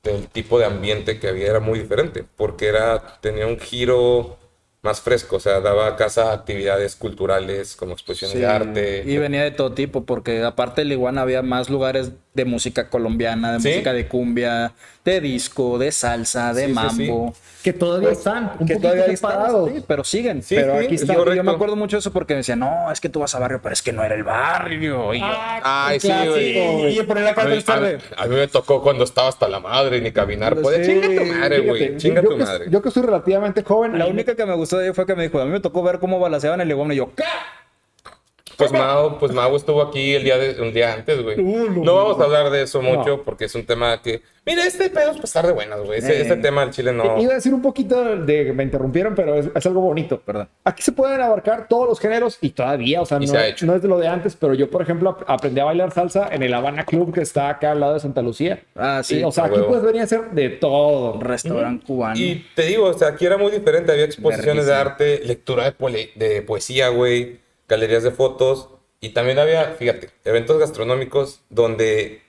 del 0.03 0.27
tipo 0.27 0.59
de 0.59 0.65
ambiente 0.65 1.19
que 1.19 1.29
había 1.29 1.47
era 1.49 1.59
muy 1.59 1.79
diferente, 1.79 2.25
porque 2.35 2.67
era, 2.67 3.19
tenía 3.21 3.47
un 3.47 3.59
giro 3.59 4.37
más 4.81 5.01
fresco, 5.01 5.37
o 5.37 5.39
sea, 5.39 5.61
daba 5.61 5.95
casa 5.95 6.31
a 6.31 6.33
actividades 6.33 6.95
culturales 6.95 7.75
como 7.75 7.93
exposiciones 7.93 8.33
Sí, 8.33 8.39
de 8.39 8.45
arte. 8.47 9.03
Y 9.05 9.17
venía 9.17 9.43
de 9.43 9.51
todo 9.51 9.73
tipo, 9.73 10.05
porque 10.05 10.43
aparte 10.43 10.81
del 10.81 10.91
Iguana 10.91 11.21
había 11.21 11.41
más 11.41 11.69
lugares 11.69 12.11
de 12.37 12.45
música 12.45 12.87
colombiana, 12.89 13.53
de 13.53 13.59
Sí. 13.59 13.67
música 13.69 13.91
de 13.91 14.07
cumbia, 14.07 14.71
de 15.03 15.19
disco, 15.21 15.77
de 15.77 15.91
salsa, 15.91 16.53
de 16.53 16.61
Sí, 16.61 16.67
sí, 16.67 16.73
mambo. 16.73 17.33
Que 17.63 17.73
todavía 17.73 18.11
están 18.11 18.51
un 18.59 18.67
Que 18.67 18.75
todavía 18.77 19.05
están, 19.07 19.31
separados. 19.31 19.69
sí, 19.73 19.83
pero 19.85 20.03
siguen. 20.03 20.41
Sí, 20.43 20.55
pero 20.55 20.77
sí, 20.79 20.85
aquí 20.85 20.95
es 20.95 21.01
está. 21.01 21.15
Yo 21.15 21.43
me 21.43 21.51
acuerdo 21.51 21.75
mucho 21.75 21.97
de 21.97 21.99
eso 21.99 22.13
porque 22.13 22.33
me 22.35 22.37
decían, 22.37 22.59
no, 22.59 22.91
es 22.91 23.01
que 23.01 23.09
tú 23.09 23.19
vas 23.19 23.33
a 23.35 23.39
barrio, 23.39 23.59
pero 23.61 23.73
es 23.73 23.81
que 23.81 23.91
no 23.91 24.03
era 24.03 24.13
el 24.15 24.23
barrio. 24.23 25.13
Y 25.15 25.19
yo, 25.19 25.27
Ay, 25.63 25.99
sí, 25.99 26.07
clásico, 26.07 26.31
güey. 26.33 26.77
güey. 26.77 26.99
Y 26.99 27.03
poner 27.03 27.23
la 27.23 27.31
A 27.31 27.33
a- 27.33 28.23
a 28.23 28.27
mí 28.27 28.35
me 28.35 28.47
tocó 28.47 28.81
cuando 28.83 29.03
estaba 29.03 29.27
hasta 29.29 29.49
la 29.49 29.59
madre, 29.59 29.99
ni 29.99 30.11
caminar. 30.11 30.55
Pues, 30.55 30.85
Sí, 30.85 30.93
chinga 31.01 31.07
tu 31.23 31.25
madre, 31.33 31.59
güey. 31.61 31.97
Chinga 31.97 32.21
yo 32.21 32.29
tu 32.29 32.37
que- 32.37 32.43
madre. 32.43 32.65
Yo 32.69 32.81
que 32.81 32.91
soy 32.91 33.03
relativamente 33.03 33.63
joven. 33.63 33.97
La 33.97 34.05
única 34.05 34.35
que 34.35 34.45
me 34.45 34.53
gustó 34.55 34.77
de 34.77 34.87
ahí 34.87 34.93
fue 34.93 35.05
que 35.07 35.15
me 35.15 35.23
dijo, 35.23 35.39
a 35.41 35.45
mí 35.45 35.51
me 35.51 35.59
tocó 35.59 35.81
ver 35.81 35.97
cómo 35.99 36.19
balaceaban 36.19 36.61
el 36.61 36.69
Iguana 36.69 36.93
y 36.93 36.97
yo, 36.97 37.11
¿qué? 37.15 37.23
Pues 38.57 38.71
Mao, 38.71 39.19
pues 39.19 39.31
Mao 39.33 39.55
estuvo 39.55 39.81
aquí 39.81 40.15
el 40.15 40.23
día 40.23 40.37
de, 40.37 40.59
un 40.61 40.73
día 40.73 40.93
antes, 40.93 41.21
güey. 41.21 41.39
Uh, 41.39 41.69
no, 41.71 41.83
no 41.83 41.95
vamos 41.95 42.19
a 42.19 42.23
hablar 42.23 42.49
de 42.49 42.63
eso 42.63 42.81
mucho 42.81 43.17
No. 43.17 43.21
porque 43.23 43.45
es 43.45 43.53
un 43.55 43.65
tema 43.65 44.01
que. 44.01 44.21
Mira, 44.45 44.65
este 44.65 44.89
pedo 44.89 45.09
es 45.11 45.15
para 45.17 45.25
estar 45.25 45.45
de 45.45 45.51
buenas, 45.51 45.81
güey. 45.81 45.99
Ese- 45.99 46.17
Eh. 46.17 46.21
Este 46.21 46.37
tema 46.37 46.61
del 46.61 46.71
chile 46.71 46.93
no. 46.93 47.21
Iba 47.21 47.33
a 47.33 47.35
decir 47.35 47.53
un 47.53 47.61
poquito 47.61 48.03
de 48.15 48.53
me 48.53 48.63
interrumpieron, 48.63 49.13
pero 49.13 49.35
es, 49.35 49.49
es 49.53 49.65
algo 49.65 49.81
bonito. 49.81 50.19
Perdón. 50.21 50.47
Aquí 50.63 50.81
se 50.81 50.91
pueden 50.93 51.19
abarcar 51.21 51.67
todos 51.67 51.87
los 51.87 51.99
géneros 51.99 52.37
y 52.41 52.49
todavía, 52.51 53.01
o 53.01 53.05
sea, 53.05 53.19
no, 53.19 53.27
se 53.27 53.37
ha 53.37 53.47
hecho. 53.47 53.65
no 53.65 53.75
es 53.75 53.81
de 53.81 53.87
lo 53.89 53.99
de 53.99 54.07
antes, 54.07 54.35
pero 54.35 54.53
yo, 54.53 54.69
por 54.71 54.81
ejemplo, 54.81 55.09
ap- 55.11 55.23
aprendí 55.29 55.59
a 55.59 55.65
bailar 55.65 55.91
salsa 55.91 56.29
en 56.31 56.41
el 56.43 56.53
Habana 56.53 56.85
Club 56.85 57.13
que 57.13 57.21
está 57.21 57.49
acá 57.49 57.71
al 57.73 57.79
lado 57.81 57.93
de 57.95 57.99
Santa 57.99 58.21
Lucía. 58.21 58.63
Ah, 58.75 59.01
sí, 59.03 59.19
Y, 59.19 59.23
o 59.23 59.31
sea, 59.31 59.45
aquí 59.45 59.55
huevo. 59.55 59.67
puedes 59.67 59.83
venir 59.83 60.01
a 60.01 60.05
hacer 60.05 60.31
de 60.31 60.49
todo. 60.49 61.19
Restaurante 61.19 61.85
cubano. 61.85 62.19
Y 62.19 62.45
te 62.55 62.63
digo, 62.63 62.85
o 62.85 62.93
sea, 62.93 63.09
aquí 63.09 63.25
era 63.25 63.37
muy 63.37 63.51
diferente. 63.51 63.91
Había 63.91 64.05
exposiciones 64.05 64.65
de 64.65 64.73
arte, 64.73 65.21
lectura 65.25 65.75
de 66.15 66.41
poesía, 66.41 66.87
güey, 66.89 67.39
galerías 67.67 68.03
de 68.03 68.11
fotos. 68.11 68.69
Y 68.99 69.09
también 69.09 69.37
había, 69.39 69.75
fíjate, 69.75 70.09
eventos 70.25 70.57
gastronómicos 70.57 71.41
donde 71.49 72.21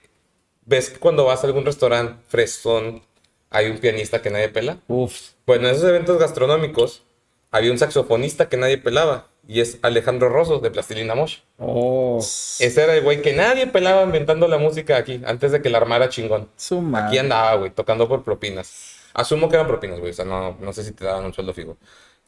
ves 0.67 0.90
que 0.90 0.99
cuando 0.99 1.25
vas 1.25 1.43
a 1.43 1.46
algún 1.46 1.64
restaurante 1.64 2.23
fresón 2.29 3.02
hay 3.50 3.70
un 3.70 3.79
pianista 3.79 4.20
que 4.20 4.31
nadie 4.31 4.50
pela. 4.50 4.79
Uf. 4.88 5.31
Bueno, 5.46 5.69
en 5.69 5.75
esos 5.75 5.88
eventos 5.88 6.19
gastronómicos 6.19 7.05
había 7.50 7.73
un 7.73 7.79
saxofonista 7.79 8.49
que 8.49 8.56
nadie 8.56 8.79
pelaba. 8.79 9.29
Y 9.46 9.61
es 9.62 9.79
Alejandro 9.81 10.29
Rosso 10.29 10.58
de 10.58 10.70
Plastilina 10.70 11.14
Mosh. 11.14 11.38
Oh. 11.58 12.19
Ese 12.19 12.82
era 12.82 12.94
el 12.94 13.02
güey 13.02 13.23
que 13.23 13.32
nadie 13.32 13.67
pelaba 13.67 14.02
inventando 14.02 14.46
la 14.46 14.58
música 14.58 14.99
aquí, 14.99 15.23
antes 15.25 15.52
de 15.52 15.62
que 15.62 15.70
la 15.70 15.79
armara 15.79 16.11
chingón. 16.11 16.50
Aquí 16.94 17.17
andaba, 17.17 17.55
güey, 17.55 17.70
tocando 17.70 18.06
por 18.08 18.23
propinas. 18.25 18.97
Asumo 19.14 19.49
que 19.49 19.54
eran 19.54 19.66
propinas, 19.66 20.00
güey. 20.00 20.11
O 20.11 20.14
sea, 20.14 20.26
no, 20.26 20.59
no 20.61 20.73
sé 20.75 20.85
si 20.85 20.92
te 20.92 21.07
daban 21.07 21.25
un 21.25 21.33
sueldo 21.33 21.54
fijo. 21.54 21.78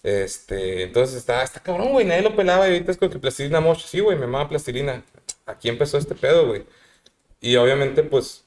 Este, 0.02 0.82
entonces 0.84 1.16
está, 1.16 1.42
está 1.42 1.60
cabrón, 1.60 1.90
güey. 1.92 2.06
Nadie 2.06 2.22
lo 2.22 2.36
pelaba 2.36 2.68
y 2.68 2.72
ahorita 2.72 2.92
es 2.92 2.98
con 2.98 3.10
que 3.10 3.18
plastilina 3.18 3.60
mosh. 3.60 3.84
Sí, 3.84 4.00
güey, 4.00 4.18
me 4.18 4.24
amaba 4.24 4.48
plastilina. 4.48 5.04
Aquí 5.46 5.68
empezó 5.68 5.98
este 5.98 6.14
pedo, 6.14 6.46
güey. 6.46 6.64
Y 7.40 7.56
obviamente, 7.56 8.02
pues, 8.02 8.44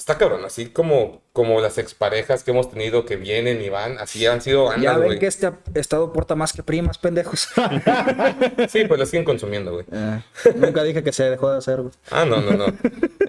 está 0.00 0.18
cabrón. 0.18 0.44
Así 0.44 0.66
como, 0.66 1.22
como 1.32 1.60
las 1.60 1.78
exparejas 1.78 2.42
que 2.42 2.50
hemos 2.50 2.70
tenido 2.70 3.04
que 3.04 3.16
vienen 3.16 3.60
y 3.62 3.68
van, 3.68 3.98
así 3.98 4.26
han 4.26 4.40
sido 4.40 4.74
Ya 4.76 4.96
ven 4.96 5.06
güey. 5.06 5.18
que 5.18 5.26
este 5.26 5.50
estado 5.74 6.12
porta 6.12 6.34
más 6.34 6.52
que 6.52 6.62
primas, 6.62 6.98
pendejos. 6.98 7.48
Sí, 8.68 8.84
pues 8.86 8.98
las 9.00 9.08
siguen 9.08 9.24
consumiendo, 9.24 9.72
güey. 9.72 9.84
Eh, 9.92 10.20
nunca 10.56 10.82
dije 10.82 11.02
que 11.02 11.12
se 11.12 11.24
dejó 11.24 11.50
de 11.50 11.58
hacer, 11.58 11.80
güey. 11.82 11.92
Ah, 12.10 12.24
no, 12.24 12.40
no, 12.40 12.52
no. 12.52 12.66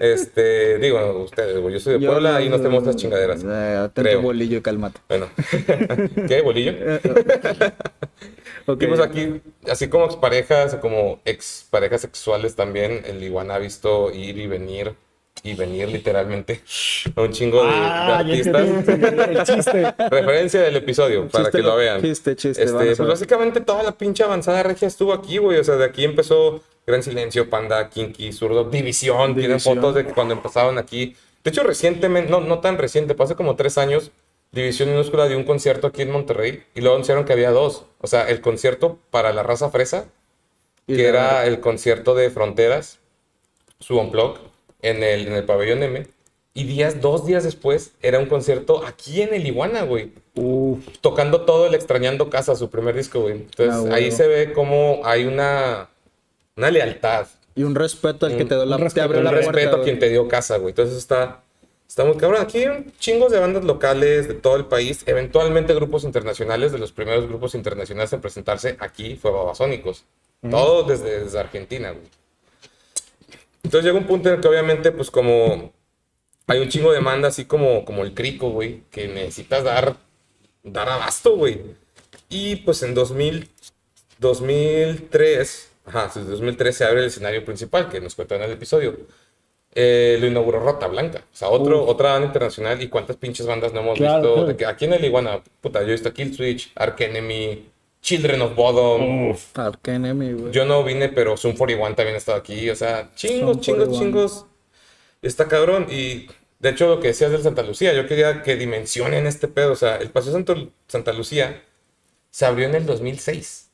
Este, 0.00 0.78
digo, 0.78 1.22
ustedes, 1.22 1.58
güey. 1.58 1.74
Yo 1.74 1.80
soy 1.80 1.98
de 1.98 2.06
Puebla 2.06 2.40
y 2.40 2.48
no 2.48 2.56
tenemos 2.56 2.82
estas 2.82 2.96
chingaderas. 2.96 3.42
Eh, 3.46 3.88
Creo. 3.94 4.22
bolillo 4.22 4.58
y 4.58 4.62
cálmate. 4.62 5.00
Bueno. 5.08 5.28
¿Qué, 6.28 6.40
bolillo? 6.42 6.72
Ok. 8.66 8.82
Y 8.82 8.86
pues 8.86 9.00
aquí, 9.00 9.40
así 9.68 9.88
como 9.88 10.04
exparejas, 10.06 10.76
como 10.76 11.20
exparejas 11.24 12.00
sexuales 12.02 12.54
también, 12.54 13.02
el 13.06 13.22
Iguana 13.22 13.56
ha 13.56 13.58
visto 13.58 14.10
ir 14.12 14.38
y 14.38 14.46
venir, 14.46 14.94
y 15.44 15.54
venir 15.54 15.88
literalmente, 15.88 16.62
a 17.16 17.22
un 17.22 17.32
chingo 17.32 17.62
de, 17.64 17.70
de 17.70 17.74
Ah, 17.76 18.06
ya 18.08 18.18
artistas. 18.32 18.68
entendí 18.68 19.06
el 19.06 19.42
chiste. 19.44 19.94
Referencia 20.10 20.60
del 20.62 20.76
episodio, 20.76 21.28
para 21.28 21.44
Chiste 21.44 21.58
que 21.58 21.64
lo 21.64 21.76
vean. 21.76 22.00
chiste, 22.00 22.36
chiste, 22.36 22.62
Este, 22.62 22.96
pues 22.96 23.08
básicamente 23.08 23.60
toda 23.60 23.82
la 23.82 23.92
pinche 23.92 24.22
avanzada 24.22 24.62
regia 24.62 24.86
estuvo 24.88 25.12
aquí, 25.12 25.38
güey. 25.38 25.58
O 25.58 25.64
sea, 25.64 25.76
de 25.76 25.84
aquí 25.84 26.04
empezó 26.04 26.62
Gran 26.86 27.02
Silencio, 27.02 27.50
Panda, 27.50 27.88
Kinky, 27.88 28.32
Zurdo, 28.32 28.64
División. 28.70 29.34
Tienen 29.34 29.58
fotos 29.60 29.94
de 29.96 30.04
cuando 30.04 30.34
empezaron 30.34 30.78
aquí. 30.78 31.16
De 31.42 31.50
hecho, 31.50 31.64
recientemente, 31.64 32.30
no, 32.30 32.40
no 32.40 32.60
tan 32.60 32.78
reciente, 32.78 33.14
pasó 33.16 33.34
como 33.36 33.56
tres 33.56 33.76
años, 33.78 34.12
División 34.52 34.90
Minúscula 34.90 35.26
dio 35.26 35.36
un 35.38 35.44
concierto 35.44 35.88
aquí 35.88 36.02
en 36.02 36.12
Monterrey 36.12 36.62
y 36.74 36.80
luego 36.82 36.94
anunciaron 36.94 37.24
que 37.24 37.32
había 37.32 37.50
dos. 37.50 37.86
O 38.00 38.06
sea, 38.06 38.28
el 38.28 38.40
concierto 38.40 38.98
para 39.10 39.32
la 39.32 39.42
raza 39.42 39.70
fresa, 39.70 40.04
que 40.86 41.06
era 41.06 41.46
el 41.46 41.58
concierto 41.58 42.14
de 42.14 42.30
Fronteras, 42.30 43.00
su 43.80 43.98
unplug, 43.98 44.38
en 44.82 45.02
el, 45.02 45.28
en 45.28 45.32
el 45.34 45.44
pabellón 45.44 45.82
M. 45.82 46.06
Y 46.54 46.64
días, 46.64 47.00
dos 47.00 47.24
días 47.24 47.44
después, 47.44 47.92
era 48.02 48.18
un 48.18 48.26
concierto 48.26 48.84
aquí 48.84 49.22
en 49.22 49.32
el 49.32 49.46
Iguana, 49.46 49.82
güey. 49.84 50.12
Uf. 50.34 50.86
Tocando 51.00 51.42
todo 51.46 51.66
el 51.66 51.74
Extrañando 51.74 52.28
Casa, 52.28 52.54
su 52.56 52.68
primer 52.68 52.94
disco, 52.94 53.20
güey. 53.22 53.36
Entonces, 53.36 53.74
Ah, 53.74 53.80
bueno. 53.80 53.94
ahí 53.94 54.10
se 54.10 54.26
ve 54.26 54.52
cómo 54.52 55.00
hay 55.04 55.24
una, 55.24 55.88
una 56.56 56.70
lealtad. 56.70 57.26
Y 57.54 57.62
un 57.62 57.74
respeto 57.74 58.26
al 58.26 58.36
que 58.36 58.44
te, 58.44 58.54
dio 58.54 58.66
la, 58.66 58.76
te 58.76 58.84
respeto, 58.84 59.18
Un 59.18 59.26
respeto 59.26 59.76
a 59.76 59.82
quien 59.82 59.98
te 59.98 60.10
dio 60.10 60.28
casa, 60.28 60.58
güey. 60.58 60.72
Entonces 60.72 60.98
está, 60.98 61.42
está 61.88 62.04
muy 62.04 62.18
cabrón. 62.18 62.42
Aquí 62.42 62.64
hay 62.64 62.86
chingos 62.98 63.32
de 63.32 63.38
bandas 63.38 63.64
locales 63.64 64.28
de 64.28 64.34
todo 64.34 64.56
el 64.56 64.66
país. 64.66 65.04
Eventualmente 65.06 65.74
grupos 65.74 66.04
internacionales. 66.04 66.72
De 66.72 66.78
los 66.78 66.92
primeros 66.92 67.26
grupos 67.28 67.54
internacionales 67.54 68.12
en 68.12 68.20
presentarse 68.20 68.76
aquí 68.78 69.16
fue 69.16 69.30
Babasónicos. 69.30 70.04
Todos 70.50 70.88
desde, 70.88 71.24
desde 71.24 71.38
Argentina, 71.38 71.92
güey. 71.92 72.04
Entonces 73.62 73.84
llega 73.84 73.98
un 73.98 74.06
punto 74.06 74.28
en 74.28 74.36
el 74.36 74.40
que 74.40 74.48
obviamente, 74.48 74.92
pues 74.92 75.10
como 75.10 75.72
hay 76.46 76.58
un 76.60 76.68
chingo 76.68 76.90
de 76.90 76.96
demanda, 76.98 77.28
así 77.28 77.44
como, 77.44 77.84
como 77.84 78.02
el 78.02 78.14
crico, 78.14 78.50
güey, 78.50 78.82
que 78.90 79.08
necesitas 79.08 79.64
dar, 79.64 79.96
dar 80.62 80.88
abasto, 80.88 81.36
güey. 81.36 81.60
Y 82.28 82.56
pues 82.56 82.82
en 82.82 82.94
2000, 82.94 83.48
2003, 84.18 85.70
ajá, 85.86 86.10
sí, 86.10 86.20
2003 86.20 86.76
se 86.76 86.84
abre 86.84 87.00
el 87.00 87.06
escenario 87.06 87.44
principal, 87.44 87.88
que 87.88 88.00
nos 88.00 88.14
cuentan 88.14 88.38
en 88.38 88.44
el 88.46 88.52
episodio. 88.52 88.96
Eh, 89.74 90.18
lo 90.20 90.26
inauguró 90.26 90.60
Rota 90.60 90.86
Blanca, 90.86 91.24
o 91.32 91.36
sea, 91.36 91.48
otro, 91.48 91.84
otra 91.86 92.12
banda 92.12 92.26
internacional. 92.26 92.82
¿Y 92.82 92.88
cuántas 92.88 93.16
pinches 93.16 93.46
bandas 93.46 93.72
no 93.72 93.80
hemos 93.80 93.96
Claro, 93.98 94.34
visto? 94.46 94.56
claro. 94.56 94.72
Aquí 94.74 94.84
en 94.84 94.92
el 94.94 95.04
Iguana, 95.04 95.42
puta, 95.60 95.80
yo 95.80 95.88
he 95.88 95.92
visto 95.92 96.12
Kill 96.12 96.34
Switch, 96.34 96.72
Ark 96.74 97.00
Enemy, 97.00 97.70
Children 98.02 98.42
of 98.42 98.54
Bodom. 98.56 99.30
Uf. 99.30 99.56
Enemy, 99.86 100.32
güey. 100.32 100.52
Yo 100.52 100.64
no 100.66 100.82
vine, 100.84 101.08
pero 101.08 101.36
Zoom 101.36 101.56
41 101.56 101.94
también 101.94 102.16
ha 102.16 102.18
estado 102.18 102.36
aquí. 102.38 102.68
O 102.68 102.76
sea, 102.76 103.10
chingos, 103.14 103.60
chingos, 103.60 103.88
41. 103.88 103.98
chingos. 103.98 104.46
Está 105.22 105.46
cabrón. 105.48 105.86
Y 105.88 106.26
de 106.58 106.68
hecho, 106.70 106.88
lo 106.88 107.00
que 107.00 107.08
decías 107.08 107.30
del 107.30 107.42
Santa 107.42 107.62
Lucía, 107.62 107.92
yo 107.94 108.06
quería 108.06 108.42
que 108.42 108.56
dimensionen 108.56 109.26
este 109.26 109.46
pedo. 109.48 109.72
O 109.72 109.76
sea, 109.76 109.96
el 109.96 110.10
Paseo 110.10 110.32
Santo- 110.32 110.70
Santa 110.88 111.12
Lucía 111.12 111.62
se 112.30 112.44
abrió 112.44 112.66
en 112.66 112.74
el 112.74 112.86
2006. 112.86 113.68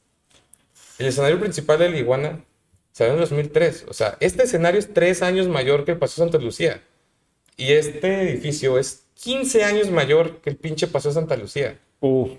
El 0.98 1.06
escenario 1.06 1.40
principal 1.40 1.78
del 1.78 1.94
Iguana 1.96 2.44
se 2.92 3.04
abrió 3.04 3.14
en 3.16 3.22
el 3.22 3.28
2003. 3.28 3.86
O 3.88 3.94
sea, 3.94 4.18
este 4.20 4.42
escenario 4.42 4.78
es 4.78 4.92
tres 4.92 5.22
años 5.22 5.48
mayor 5.48 5.84
que 5.86 5.92
el 5.92 5.98
Paseo 5.98 6.24
Santa 6.24 6.38
Lucía. 6.38 6.82
Y 7.56 7.72
este 7.72 8.22
edificio 8.30 8.78
es 8.78 9.04
15 9.14 9.64
años 9.64 9.90
mayor 9.90 10.42
que 10.42 10.50
el 10.50 10.56
pinche 10.56 10.86
Paseo 10.86 11.12
Santa 11.12 11.34
Lucía. 11.36 11.78
Uf. 12.00 12.32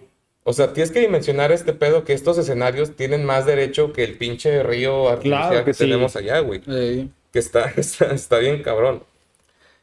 O 0.49 0.53
sea, 0.53 0.73
tienes 0.73 0.91
que 0.91 0.99
dimensionar 1.01 1.51
este 1.51 1.73
pedo 1.73 2.03
que 2.05 2.13
estos 2.13 2.37
escenarios 2.39 2.95
tienen 2.95 3.23
más 3.23 3.45
derecho 3.45 3.93
que 3.93 4.03
el 4.03 4.17
pinche 4.17 4.63
río 4.63 5.07
artificial 5.09 5.49
Claro 5.49 5.59
que, 5.59 5.65
que 5.65 5.73
sí. 5.75 5.83
tenemos 5.83 6.15
allá, 6.15 6.39
güey. 6.39 6.61
Ey. 6.67 7.11
Que 7.31 7.37
está, 7.39 7.65
está, 7.77 8.05
está 8.13 8.39
bien 8.39 8.63
cabrón. 8.63 9.03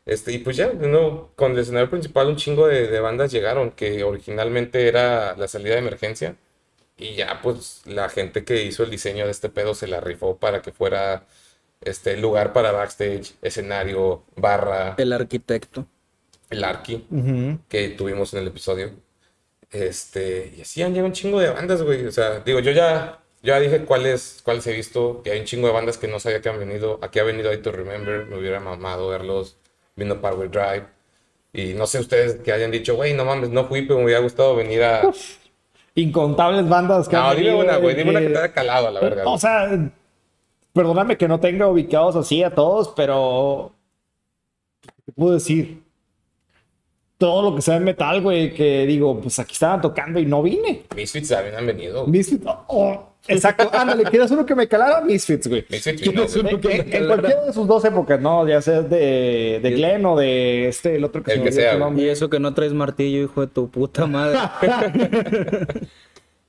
Este, 0.07 0.33
y 0.33 0.39
pues 0.39 0.57
ya, 0.57 0.73
nuevo, 0.73 1.33
con 1.37 1.53
el 1.53 1.59
escenario 1.61 1.89
principal 1.91 2.29
un 2.29 2.37
chingo 2.37 2.67
de, 2.67 2.89
de 2.89 3.01
bandas 3.01 3.31
llegaron, 3.31 3.71
que 3.73 4.03
originalmente 4.03 4.89
era 4.89 5.37
la 5.37 5.47
salida 5.47 5.75
de 5.75 5.81
emergencia. 5.81 6.35
Y 6.99 7.15
ya, 7.15 7.41
pues, 7.43 7.83
la 7.87 8.09
gente 8.09 8.45
que 8.45 8.65
hizo 8.65 8.83
el 8.83 8.91
diseño 8.91 9.25
de 9.27 9.31
este 9.31 9.49
pedo 9.51 9.75
se 9.75 9.87
la 9.87 10.01
rifó 10.01 10.37
para 10.39 10.63
que 10.63 10.73
fuera 10.73 11.27
este 11.81 12.17
lugar 12.17 12.53
para 12.53 12.73
backstage, 12.73 13.35
escenario, 13.43 14.25
barra, 14.37 14.95
El 14.99 15.13
arquitecto. 15.13 15.87
el 16.51 16.65
arqui 16.65 17.05
Ujú. 17.11 17.59
que 17.69 17.91
tuvimos 17.91 18.33
en 18.35 18.41
el 18.41 18.49
episodio. 18.49 18.91
Este, 19.71 20.55
y 20.57 20.63
así 20.63 20.83
han 20.83 20.93
llegado 20.93 21.09
un 21.09 21.13
chingo 21.13 21.41
de 21.41 21.51
bandas, 21.51 21.83
güey. 21.83 22.07
O 22.07 22.13
sea, 22.13 22.41
digo, 22.41 22.61
yo 22.61 22.71
ya, 22.73 23.21
ya 23.43 23.59
dije 23.61 23.85
cuáles, 23.85 24.41
cuáles 24.45 24.67
he 24.67 24.73
visto. 24.73 25.23
Y 25.25 25.31
hay 25.31 25.41
un 25.41 25.47
chingo 25.47 25.67
de 25.67 25.73
bandas 25.75 25.99
que 25.99 26.09
no 26.09 26.19
sabía 26.21 26.41
que 26.41 26.49
han 26.49 26.59
venido. 26.59 26.99
Aquí 27.03 27.19
ha 27.19 27.25
venido 27.25 27.53
I 27.53 27.59
to 27.63 27.73
Remember, 27.73 28.27
me 28.27 28.39
hubiera 28.39 28.61
mamado 28.61 29.09
verlos. 29.09 29.57
Vino 29.97 30.21
Power 30.21 30.51
Drive. 30.51 30.87
Y 31.53 31.73
no 31.75 31.87
sé 31.87 31.99
ustedes 32.01 32.35
que 32.43 32.53
hayan 32.53 32.71
dicho, 32.71 32.95
güey, 32.97 33.15
no 33.15 33.25
mames, 33.25 33.49
no 33.51 33.65
fui, 33.67 33.83
pero 33.83 33.99
me 33.99 34.05
hubiera 34.07 34.21
gustado 34.21 34.55
venir 34.57 34.83
a. 34.85 35.11
Incontables 35.95 36.69
bandas 36.69 37.09
que 37.09 37.17
No, 37.17 37.23
han 37.31 37.37
dime 37.37 37.49
venido 37.49 37.65
una, 37.65 37.77
güey, 37.79 37.95
de 37.95 38.03
dime 38.05 38.11
una 38.11 38.21
que 38.21 38.27
que- 38.27 38.33
te 38.35 38.39
haya 38.39 38.53
calado 38.53 38.91
la 38.91 39.01
verga. 39.01 39.23
O 39.27 39.39
sea, 39.39 39.91
perdóname 40.75 41.17
que 41.17 41.27
no 41.27 41.41
tenga 41.41 41.67
ubicados 41.69 42.15
así 42.17 42.43
a 42.43 42.55
todos, 42.55 42.93
pero. 42.95 43.73
¿Qué 45.07 45.13
puedo 45.13 45.33
decir? 45.35 45.83
Todo 47.19 47.51
lo 47.51 47.57
que 47.57 47.63
sea 47.63 47.75
de 47.75 47.81
metal, 47.81 48.21
güey, 48.21 48.53
que 48.53 48.85
digo, 48.87 49.19
pues 49.21 49.39
aquí 49.39 49.55
estaban 49.55 49.81
tocando 49.81 50.21
y 50.21 50.27
no 50.27 50.43
vine. 50.43 50.83
Misfits 50.95 51.29
también 51.31 51.55
han 51.55 51.67
venido. 51.67 52.07
Misfits. 52.07 52.45
oh, 52.67 53.09
exacto, 53.27 53.71
ándale, 53.73 54.05
¿quieres 54.05 54.31
uno 54.31 54.45
que 54.45 54.55
me 54.55 54.69
calara? 54.69 55.01
Misfits, 55.01 55.49
güey. 55.49 55.65
Misfits 55.71 56.03
vino, 56.03 56.27
¿Quieres 56.27 56.43
güey. 56.43 56.55
uno? 56.55 56.71
En, 56.71 56.93
en 56.95 57.07
cualquiera 57.07 57.45
de 57.47 57.53
sus 57.55 57.67
dos 57.67 57.85
épocas, 57.87 58.21
¿no? 58.21 58.47
Ya 58.47 58.61
sea 58.61 58.83
de, 58.83 59.61
de 59.63 59.71
Glenn 59.71 60.05
o 60.05 60.17
de 60.17 60.69
este, 60.69 60.97
el 60.97 61.05
otro 61.05 61.23
que 61.23 61.33
El 61.33 61.39
se 61.39 61.45
me 61.45 61.47
que 61.47 61.53
sea. 61.53 61.91
Y 61.97 62.09
eso 62.09 62.29
que 62.29 62.39
no 62.39 62.53
traes 62.53 62.75
martillo, 62.75 63.23
hijo 63.23 63.41
de 63.41 63.47
tu 63.47 63.71
puta 63.71 64.07
madre. 64.07 64.39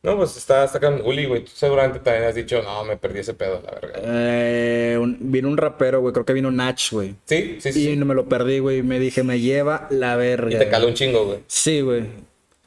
No, 0.03 0.15
pues 0.15 0.37
está, 0.37 0.63
está 0.63 0.79
con 0.79 1.01
Uli, 1.03 1.25
güey. 1.25 1.43
Tú 1.43 1.51
seguramente 1.53 1.99
también 1.99 2.25
has 2.25 2.35
dicho, 2.35 2.61
no, 2.61 2.83
me 2.85 2.97
perdí 2.97 3.19
ese 3.19 3.33
pedo, 3.33 3.61
la 3.65 3.71
verga. 3.71 3.99
Eh, 4.03 4.97
un- 5.01 5.17
vino 5.19 5.49
un 5.49 5.57
rapero, 5.57 5.99
güey. 6.01 6.13
Creo 6.13 6.23
que 6.25 6.33
vino 6.33 6.51
Nach, 6.51 6.79
güey. 6.91 7.15
Sí, 7.25 7.57
sí, 7.59 7.73
sí. 7.73 7.89
Y 7.91 7.95
no 7.97 8.05
me 8.05 8.13
lo 8.13 8.29
perdí, 8.29 8.59
güey. 8.59 8.83
Me 8.83 8.99
dije, 8.99 9.23
me 9.23 9.39
lleva 9.39 9.87
la 9.89 10.15
verga. 10.15 10.55
Y 10.55 10.59
te 10.59 10.69
caló 10.69 10.87
un 10.87 10.93
chingo, 10.93 11.25
güey. 11.25 11.39
Sí, 11.47 11.81
güey. 11.81 12.03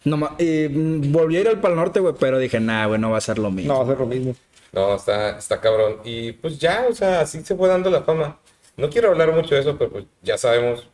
No, 0.04 0.16
ma- 0.16 0.34
y, 0.38 0.68
mm, 0.68 1.12
volví 1.12 1.36
a 1.36 1.40
ir 1.40 1.48
al 1.48 1.60
Pal 1.60 1.76
Norte, 1.76 2.00
güey, 2.00 2.14
pero 2.18 2.38
dije, 2.38 2.58
nah, 2.58 2.86
güey, 2.86 3.00
no 3.00 3.10
va 3.10 3.18
a 3.18 3.22
ser 3.22 3.38
lo 3.38 3.50
mismo. 3.50 3.72
No, 3.72 3.78
va 3.80 3.84
a 3.84 3.88
ser 3.88 3.98
lo 4.00 4.06
mismo. 4.06 4.34
No, 4.72 4.94
está, 4.96 5.38
está 5.38 5.60
cabrón. 5.60 5.96
Y 6.04 6.32
pues 6.32 6.58
ya, 6.58 6.86
o 6.90 6.94
sea, 6.94 7.20
así 7.20 7.42
se 7.42 7.54
fue 7.54 7.68
dando 7.68 7.90
la 7.90 8.02
fama. 8.02 8.38
No 8.76 8.88
quiero 8.90 9.10
hablar 9.10 9.32
mucho 9.32 9.54
de 9.54 9.60
eso, 9.62 9.76
pero 9.78 9.90
pues 9.90 10.04
ya 10.22 10.36
sabemos. 10.36 10.88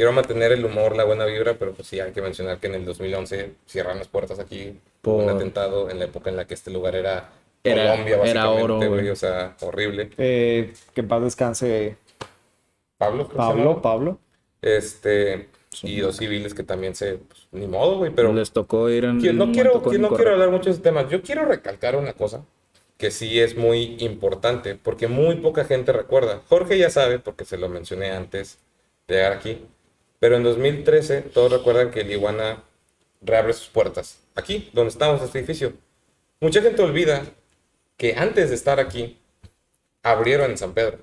Quiero 0.00 0.12
mantener 0.14 0.50
el 0.52 0.64
humor, 0.64 0.96
la 0.96 1.04
buena 1.04 1.26
vibra, 1.26 1.56
pero 1.58 1.74
pues 1.74 1.86
sí 1.86 2.00
hay 2.00 2.12
que 2.12 2.22
mencionar 2.22 2.56
que 2.56 2.68
en 2.68 2.74
el 2.74 2.86
2011 2.86 3.50
cierran 3.66 3.98
las 3.98 4.08
puertas 4.08 4.38
aquí 4.38 4.78
por 5.02 5.24
un 5.24 5.28
atentado 5.28 5.90
en 5.90 5.98
la 5.98 6.06
época 6.06 6.30
en 6.30 6.36
la 6.36 6.46
que 6.46 6.54
este 6.54 6.70
lugar 6.70 6.94
era, 6.96 7.28
Era- 7.62 7.90
Colombia, 7.90 8.14
era 8.14 8.46
básicamente, 8.46 8.62
oro, 8.62 8.76
güey. 8.78 8.88
güey. 8.88 9.08
O 9.10 9.14
sea, 9.16 9.56
horrible. 9.60 10.08
Eh, 10.16 10.72
que 10.94 11.02
en 11.02 11.08
paz 11.08 11.22
descanse 11.22 11.98
Pablo, 12.96 13.28
Pablo. 13.28 13.82
Pablo. 13.82 14.18
Este, 14.62 15.50
y 15.82 16.00
dos 16.00 16.16
civiles 16.16 16.54
que 16.54 16.62
también 16.62 16.94
se, 16.94 17.16
pues, 17.16 17.48
ni 17.52 17.66
modo, 17.66 17.98
güey, 17.98 18.10
pero 18.10 18.32
Les 18.32 18.52
tocó 18.52 18.88
ir 18.88 19.04
en. 19.04 19.18
No 19.36 19.52
quiero, 19.52 19.82
no 19.98 20.08
quiero 20.16 20.30
hablar 20.32 20.48
mucho 20.50 20.64
de 20.70 20.70
ese 20.70 20.80
tema. 20.82 21.06
Yo 21.10 21.20
quiero 21.20 21.44
recalcar 21.44 21.94
una 21.96 22.14
cosa 22.14 22.42
que 22.96 23.10
sí 23.10 23.38
es 23.38 23.54
muy 23.54 23.96
importante, 23.98 24.76
porque 24.76 25.08
muy 25.08 25.34
poca 25.36 25.66
gente 25.66 25.92
recuerda. 25.92 26.40
Jorge 26.48 26.78
ya 26.78 26.88
sabe, 26.88 27.18
porque 27.18 27.44
se 27.44 27.58
lo 27.58 27.68
mencioné 27.68 28.12
antes 28.12 28.56
de 29.06 29.16
llegar 29.16 29.32
aquí, 29.34 29.66
pero 30.20 30.36
en 30.36 30.44
2013 30.44 31.22
todos 31.22 31.50
recuerdan 31.52 31.90
que 31.90 32.02
el 32.02 32.12
Iguana 32.12 32.62
reabre 33.22 33.52
sus 33.54 33.68
puertas. 33.68 34.20
Aquí, 34.36 34.70
donde 34.72 34.90
estamos, 34.90 35.20
este 35.22 35.40
edificio. 35.40 35.72
Mucha 36.40 36.62
gente 36.62 36.82
olvida 36.82 37.24
que 37.96 38.14
antes 38.16 38.50
de 38.50 38.54
estar 38.56 38.80
aquí, 38.80 39.18
abrieron 40.02 40.50
en 40.52 40.58
San 40.58 40.72
Pedro. 40.74 40.98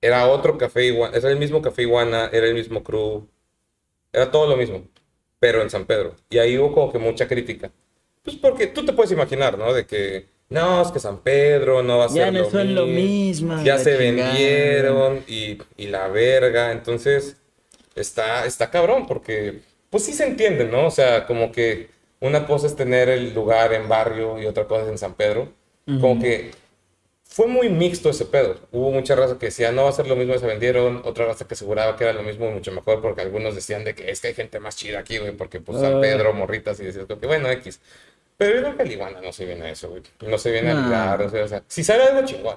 Era 0.00 0.28
otro 0.28 0.58
café 0.58 0.86
Iguana, 0.86 1.16
era 1.16 1.30
el 1.30 1.38
mismo 1.38 1.62
café 1.62 1.82
Iguana, 1.82 2.28
era 2.32 2.46
el 2.46 2.54
mismo 2.54 2.82
crew, 2.84 3.26
era 4.12 4.30
todo 4.30 4.46
lo 4.48 4.56
mismo, 4.56 4.86
pero 5.40 5.62
en 5.62 5.70
San 5.70 5.86
Pedro. 5.86 6.14
Y 6.30 6.38
ahí 6.38 6.58
hubo 6.58 6.72
como 6.74 6.92
que 6.92 6.98
mucha 6.98 7.26
crítica. 7.28 7.72
Pues 8.22 8.36
porque 8.36 8.66
tú 8.68 8.84
te 8.84 8.92
puedes 8.92 9.12
imaginar, 9.12 9.58
¿no? 9.58 9.72
De 9.72 9.86
que, 9.86 10.28
no, 10.50 10.82
es 10.82 10.90
que 10.90 11.00
San 11.00 11.22
Pedro 11.22 11.82
no 11.82 11.98
va 11.98 12.06
a 12.06 12.08
Ya 12.08 12.26
ser 12.26 12.32
no 12.34 12.40
lo 12.40 12.50
son 12.50 12.74
lo 12.74 12.86
mismo. 12.86 13.54
mismo. 13.56 13.62
Ya 13.64 13.78
se 13.78 13.96
chingada. 13.98 14.32
vendieron 14.32 15.24
y, 15.26 15.58
y 15.76 15.86
la 15.88 16.08
verga. 16.08 16.72
Entonces, 16.72 17.38
está, 17.94 18.46
está 18.46 18.70
cabrón 18.70 19.06
porque, 19.06 19.60
pues 19.90 20.04
sí 20.04 20.12
se 20.12 20.26
entiende, 20.26 20.64
¿no? 20.64 20.86
O 20.86 20.90
sea, 20.90 21.26
como 21.26 21.52
que 21.52 21.88
una 22.20 22.46
cosa 22.46 22.66
es 22.66 22.76
tener 22.76 23.08
el 23.08 23.34
lugar 23.34 23.72
en 23.74 23.88
barrio 23.88 24.40
y 24.40 24.46
otra 24.46 24.64
cosa 24.66 24.82
es 24.84 24.88
en 24.88 24.98
San 24.98 25.14
Pedro. 25.14 25.48
Como 25.86 26.18
que 26.20 26.50
fue 27.24 27.46
muy 27.46 27.68
mixto 27.68 28.08
ese 28.10 28.24
pedo. 28.24 28.56
Hubo 28.72 28.90
mucha 28.90 29.14
raza 29.14 29.38
que 29.38 29.46
decía, 29.46 29.70
no 29.72 29.84
va 29.84 29.90
a 29.90 29.92
ser 29.92 30.06
lo 30.06 30.16
mismo 30.16 30.34
y 30.34 30.38
se 30.38 30.46
vendieron. 30.46 31.02
Otra 31.04 31.26
raza 31.26 31.46
que 31.46 31.54
aseguraba 31.54 31.96
que 31.96 32.04
era 32.04 32.12
lo 32.14 32.22
mismo 32.22 32.46
y 32.48 32.52
mucho 32.52 32.72
mejor 32.72 33.02
porque 33.02 33.20
algunos 33.22 33.54
decían 33.54 33.84
de 33.84 33.94
que 33.94 34.10
es 34.10 34.20
que 34.20 34.28
hay 34.28 34.34
gente 34.34 34.60
más 34.60 34.76
chida 34.76 35.00
aquí, 35.00 35.18
güey, 35.18 35.32
porque 35.32 35.60
pues 35.60 35.80
San 35.80 35.96
Ah. 35.96 36.00
Pedro, 36.00 36.32
morritas 36.32 36.80
y 36.80 36.84
decías 36.84 37.04
que 37.06 37.14
bueno, 37.26 37.50
X. 37.50 37.80
Pero 38.36 38.54
yo 38.54 38.60
creo 38.62 38.76
que 38.78 38.82
el 38.84 38.92
Iguana 38.92 39.20
no 39.20 39.32
se 39.32 39.44
viene 39.44 39.66
a 39.66 39.70
eso, 39.70 39.90
güey. 39.90 40.02
No 40.26 40.38
se 40.38 40.50
viene 40.52 40.70
a 40.70 40.74
No. 40.74 40.82
ligar, 40.86 41.22
o 41.22 41.28
sea, 41.30 41.44
o 41.44 41.48
sea, 41.48 41.62
si 41.68 41.84
sale 41.84 42.04
algo 42.04 42.24
chingón. 42.26 42.56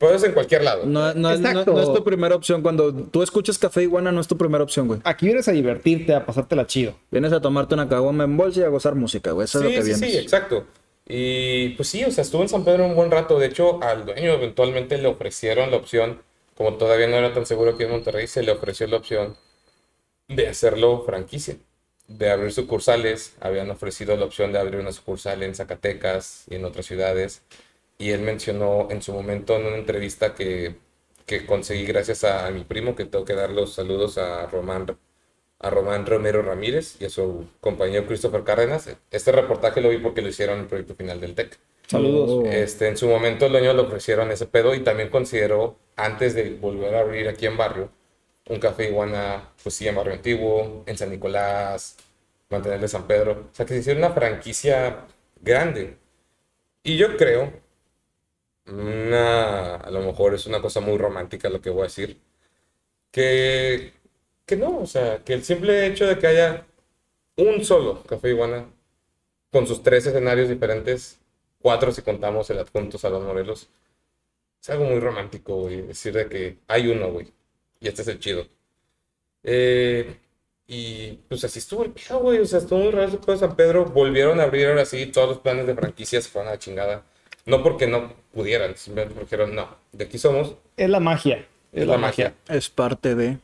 Pero 0.00 0.14
es 0.14 0.24
en 0.24 0.32
cualquier 0.32 0.64
lado. 0.64 0.86
No, 0.86 1.12
no, 1.12 1.30
es- 1.30 1.40
no- 1.40 1.52
no 1.64 1.78
es 1.80 1.92
tu 1.92 2.02
primera 2.02 2.34
opción. 2.34 2.62
Cuando 2.62 2.90
tú 2.94 3.22
escuchas 3.22 3.58
Café 3.58 3.82
Iguana, 3.82 4.10
no 4.10 4.22
es 4.22 4.26
tu 4.26 4.38
primera 4.38 4.64
opción, 4.64 4.88
güey. 4.88 5.00
Aquí 5.04 5.26
vienes 5.26 5.46
a 5.46 5.52
divertirte, 5.52 6.14
a 6.14 6.24
pasártela 6.24 6.66
chido. 6.66 6.94
Vienes 7.10 7.34
a 7.34 7.40
tomarte 7.42 7.74
una 7.74 7.86
caguama 7.86 8.24
en 8.24 8.34
bolsa 8.34 8.60
y 8.60 8.62
a 8.62 8.68
gozar 8.68 8.94
música, 8.94 9.32
güey. 9.32 9.44
Eso 9.44 9.58
es 9.58 9.64
Sí, 9.66 9.70
lo 9.70 9.76
que 9.78 9.82
sí, 9.84 9.90
vienes. 10.00 10.10
sí, 10.12 10.18
exacto. 10.18 10.64
Y 11.06 11.70
pues 11.70 11.88
sí, 11.88 12.02
o 12.02 12.10
sea, 12.10 12.22
estuvo 12.22 12.40
en 12.40 12.48
San 12.48 12.64
Pedro 12.64 12.86
un 12.86 12.94
buen 12.94 13.10
rato. 13.10 13.38
De 13.38 13.46
hecho, 13.46 13.82
al 13.82 14.06
dueño 14.06 14.32
eventualmente 14.32 14.96
le 14.96 15.06
ofrecieron 15.06 15.70
la 15.70 15.76
opción, 15.76 16.22
como 16.56 16.74
todavía 16.76 17.06
no 17.06 17.16
era 17.16 17.34
tan 17.34 17.44
seguro 17.44 17.72
aquí 17.72 17.82
en 17.82 17.90
Monterrey, 17.90 18.26
se 18.26 18.42
le 18.42 18.52
ofreció 18.52 18.86
la 18.86 18.96
opción 18.96 19.36
de 20.28 20.48
hacerlo 20.48 21.02
franquicia, 21.04 21.56
de 22.08 22.30
abrir 22.30 22.52
sucursales. 22.52 23.34
Habían 23.40 23.70
ofrecido 23.70 24.16
la 24.16 24.24
opción 24.24 24.50
de 24.52 24.60
abrir 24.60 24.80
una 24.80 24.92
sucursal 24.92 25.42
en 25.42 25.54
Zacatecas 25.54 26.44
y 26.48 26.54
en 26.54 26.64
otras 26.64 26.86
ciudades. 26.86 27.42
Y 28.00 28.10
él 28.10 28.22
mencionó 28.22 28.88
en 28.90 29.00
su 29.00 29.12
momento 29.12 29.56
en 29.56 29.66
una 29.66 29.76
entrevista 29.76 30.34
que 30.34 30.74
que 31.30 31.46
conseguí 31.46 31.86
gracias 31.86 32.24
a, 32.24 32.50
mi 32.50 32.64
primo, 32.64 32.96
que 32.96 33.04
tengo 33.04 33.24
que 33.24 33.34
dar 33.34 33.50
los 33.50 33.72
saludos 33.74 34.18
a 34.18 34.46
Román, 34.46 34.98
a 35.60 35.70
Román 35.70 36.04
Romero 36.04 36.42
Ramírez 36.42 36.96
y 37.00 37.04
a 37.04 37.08
su 37.08 37.46
compañero 37.60 38.04
Christopher 38.04 38.42
Cárdenas. 38.42 38.90
Este 39.12 39.30
reportaje 39.30 39.80
lo 39.80 39.90
vi 39.90 39.98
porque 39.98 40.22
lo 40.22 40.28
hicieron 40.28 40.56
en 40.56 40.62
el 40.62 40.66
proyecto 40.66 40.96
final 40.96 41.20
del 41.20 41.36
TEC. 41.36 41.56
Saludos. 41.86 42.44
Este, 42.46 42.88
en 42.88 42.96
su 42.96 43.06
momento 43.06 43.46
el 43.46 43.52
dueño 43.52 43.72
le 43.74 43.82
ofrecieron 43.82 44.32
ese 44.32 44.46
pedo 44.46 44.74
y 44.74 44.80
también 44.80 45.08
consideró, 45.08 45.76
antes 45.94 46.34
de 46.34 46.50
volver 46.54 46.96
a 46.96 47.00
abrir 47.02 47.28
aquí 47.28 47.46
en 47.46 47.56
barrio, 47.56 47.90
un 48.48 48.58
café 48.58 48.88
iguana, 48.88 49.52
pues 49.62 49.76
sí, 49.76 49.86
en 49.86 49.94
barrio 49.94 50.14
antiguo, 50.14 50.82
en 50.84 50.98
San 50.98 51.10
Nicolás, 51.10 51.96
mantenerle 52.48 52.88
San 52.88 53.06
Pedro. 53.06 53.50
O 53.52 53.54
sea, 53.54 53.64
que 53.64 53.74
se 53.74 53.80
hicieron 53.80 54.02
una 54.02 54.12
franquicia 54.12 55.06
grande. 55.40 55.96
Y 56.82 56.96
yo 56.96 57.16
creo, 57.16 57.52
una, 58.66 59.76
a 59.76 59.90
lo 59.90 60.00
mejor 60.00 60.34
es 60.34 60.46
una 60.46 60.60
cosa 60.62 60.80
muy 60.80 60.98
romántica 60.98 61.48
lo 61.50 61.60
que 61.60 61.70
voy 61.70 61.82
a 61.82 61.84
decir, 61.84 62.20
que, 63.10 63.92
que 64.46 64.56
no, 64.56 64.78
o 64.80 64.86
sea, 64.86 65.24
que 65.24 65.34
el 65.34 65.44
simple 65.44 65.86
hecho 65.86 66.06
de 66.06 66.18
que 66.18 66.26
haya 66.26 66.66
un 67.36 67.64
solo 67.64 68.02
café 68.04 68.30
iguana 68.30 68.66
con 69.52 69.66
sus 69.66 69.82
tres 69.82 70.06
escenarios 70.06 70.48
diferentes, 70.48 71.20
cuatro 71.60 71.92
si 71.92 72.02
contamos 72.02 72.50
el 72.50 72.58
adjunto 72.60 72.98
Salón 72.98 73.26
Morelos, 73.26 73.68
es 74.62 74.70
algo 74.70 74.84
muy 74.84 75.00
romántico, 75.00 75.56
güey, 75.62 75.82
decir 75.82 76.14
de 76.14 76.28
que 76.28 76.58
hay 76.68 76.88
uno, 76.88 77.10
güey, 77.12 77.32
y 77.80 77.88
este 77.88 78.02
es 78.02 78.08
el 78.08 78.20
chido. 78.20 78.46
Eh, 79.42 80.16
y 80.66 81.12
pues 81.28 81.42
así 81.44 81.58
estuvo 81.58 81.84
el 81.84 81.92
pedo, 81.92 82.20
güey. 82.20 82.38
O 82.38 82.46
sea, 82.46 82.60
estuvo 82.60 82.78
muy 82.78 82.92
raro 82.92 83.20
pedo 83.20 83.32
de 83.32 83.38
San 83.38 83.56
Pedro. 83.56 83.86
Volvieron 83.86 84.40
a 84.40 84.44
abrir 84.44 84.68
ahora 84.68 84.84
sí, 84.84 85.06
todos 85.06 85.28
los 85.28 85.38
planes 85.38 85.66
de 85.66 85.74
franquicias 85.74 86.28
fueron 86.28 86.48
a 86.48 86.52
la 86.52 86.58
chingada. 86.58 87.04
No 87.46 87.62
porque 87.62 87.86
no 87.86 88.12
pudieran, 88.32 88.76
simplemente 88.76 89.20
dijeron, 89.20 89.54
no, 89.54 89.76
de 89.92 90.04
aquí 90.04 90.18
somos. 90.18 90.54
Es 90.76 90.88
la 90.88 91.00
magia. 91.00 91.46
Es, 91.72 91.86
la, 91.86 91.98
magia. 91.98 92.34
Es 92.48 92.68
parte 92.68 93.14
de. 93.14 93.38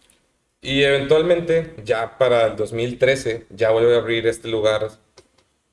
Y 0.61 0.83
eventualmente, 0.83 1.75
ya 1.85 2.19
para 2.19 2.47
el 2.47 2.57
2013, 2.57 3.47
ya 3.50 3.71
vuelve 3.71 3.95
a 3.95 3.99
abrir 3.99 4.26
este 4.26 4.49
lugar, 4.49 4.90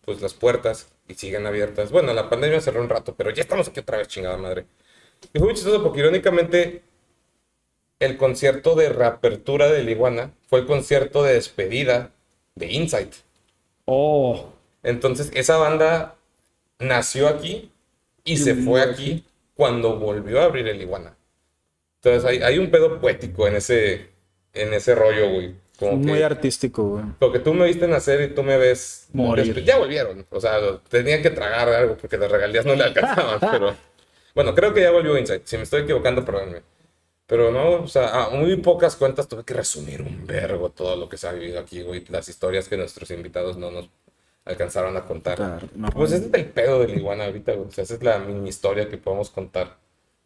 pues 0.05 0.21
las 0.21 0.33
puertas 0.33 0.87
y 1.07 1.15
siguen 1.15 1.47
abiertas. 1.47 1.91
Bueno, 1.91 2.13
la 2.13 2.29
pandemia 2.29 2.61
cerró 2.61 2.81
un 2.81 2.89
rato, 2.89 3.15
pero 3.15 3.31
ya 3.31 3.41
estamos 3.41 3.67
aquí 3.67 3.79
otra 3.79 3.97
vez, 3.97 4.07
chingada 4.07 4.37
madre. 4.37 4.65
Y 5.33 5.39
fue 5.39 5.47
muy 5.47 5.55
chistoso 5.55 5.81
porque 5.81 5.99
irónicamente 5.99 6.83
el 7.99 8.17
concierto 8.17 8.75
de 8.75 8.89
reapertura 8.89 9.67
de 9.71 9.89
Iguana 9.89 10.31
fue 10.47 10.59
el 10.59 10.65
concierto 10.65 11.23
de 11.23 11.33
despedida 11.33 12.11
de 12.55 12.71
Insight. 12.71 13.13
Oh. 13.85 14.49
Entonces, 14.83 15.31
esa 15.33 15.57
banda 15.57 16.15
nació 16.79 17.27
aquí 17.27 17.71
y 18.23 18.37
se 18.37 18.55
fue 18.55 18.81
aquí 18.81 19.25
cuando 19.53 19.97
volvió 19.97 20.41
a 20.41 20.45
abrir 20.45 20.67
el 20.67 20.81
Iguana. 20.81 21.15
Entonces, 22.01 22.25
hay, 22.29 22.41
hay 22.41 22.59
un 22.59 22.69
pedo 22.69 22.99
poético 22.99 23.47
en 23.47 23.55
ese, 23.55 24.09
en 24.53 24.73
ese 24.73 24.95
rollo, 24.95 25.29
güey. 25.31 25.55
Como 25.79 25.97
Muy 25.97 26.21
artístico, 26.21 26.83
güey. 26.83 27.05
Porque 27.19 27.39
tú 27.39 27.53
me 27.53 27.65
viste 27.65 27.87
nacer 27.87 28.21
y 28.21 28.33
tú 28.33 28.43
me 28.43 28.57
ves 28.57 29.07
morir. 29.13 29.63
Ya 29.63 29.77
volvieron. 29.77 30.25
O 30.29 30.39
sea, 30.39 30.57
tenían 30.89 31.21
que 31.21 31.31
tragar 31.31 31.69
algo 31.69 31.97
porque 31.97 32.17
las 32.17 32.31
regalías 32.31 32.65
no 32.65 32.75
le 32.75 32.83
alcanzaban. 32.83 33.39
pero 33.51 33.75
bueno, 34.35 34.53
creo 34.53 34.73
que 34.73 34.81
ya 34.81 34.91
volvió 34.91 35.17
Insight. 35.17 35.45
Si 35.45 35.57
me 35.57 35.63
estoy 35.63 35.81
equivocando, 35.81 36.23
perdónenme. 36.23 36.61
Pero 37.25 37.51
no, 37.51 37.83
o 37.83 37.87
sea, 37.87 38.25
a 38.25 38.29
muy 38.29 38.55
pocas 38.57 38.95
cuentas 38.95 39.27
tuve 39.27 39.43
que 39.43 39.53
resumir 39.53 40.01
un 40.01 40.27
vergo 40.27 40.69
todo 40.69 40.95
lo 40.95 41.07
que 41.09 41.17
se 41.17 41.27
ha 41.27 41.31
vivido 41.31 41.59
aquí, 41.59 41.81
güey. 41.81 42.03
Las 42.09 42.27
historias 42.29 42.67
que 42.67 42.77
nuestros 42.77 43.09
invitados 43.11 43.57
no 43.57 43.71
nos 43.71 43.89
alcanzaron 44.45 44.95
a 44.97 45.05
contar. 45.05 45.61
pues 45.93 46.11
ese 46.11 46.27
es 46.27 46.33
el 46.33 46.45
pedo 46.45 46.79
del 46.79 46.97
iguana 46.97 47.25
ahorita, 47.25 47.53
güey. 47.53 47.67
O 47.67 47.71
sea, 47.71 47.83
esa 47.83 47.95
es 47.95 48.03
la 48.03 48.19
mini 48.19 48.49
historia 48.49 48.89
que 48.89 48.97
podemos 48.97 49.29
contar. 49.29 49.77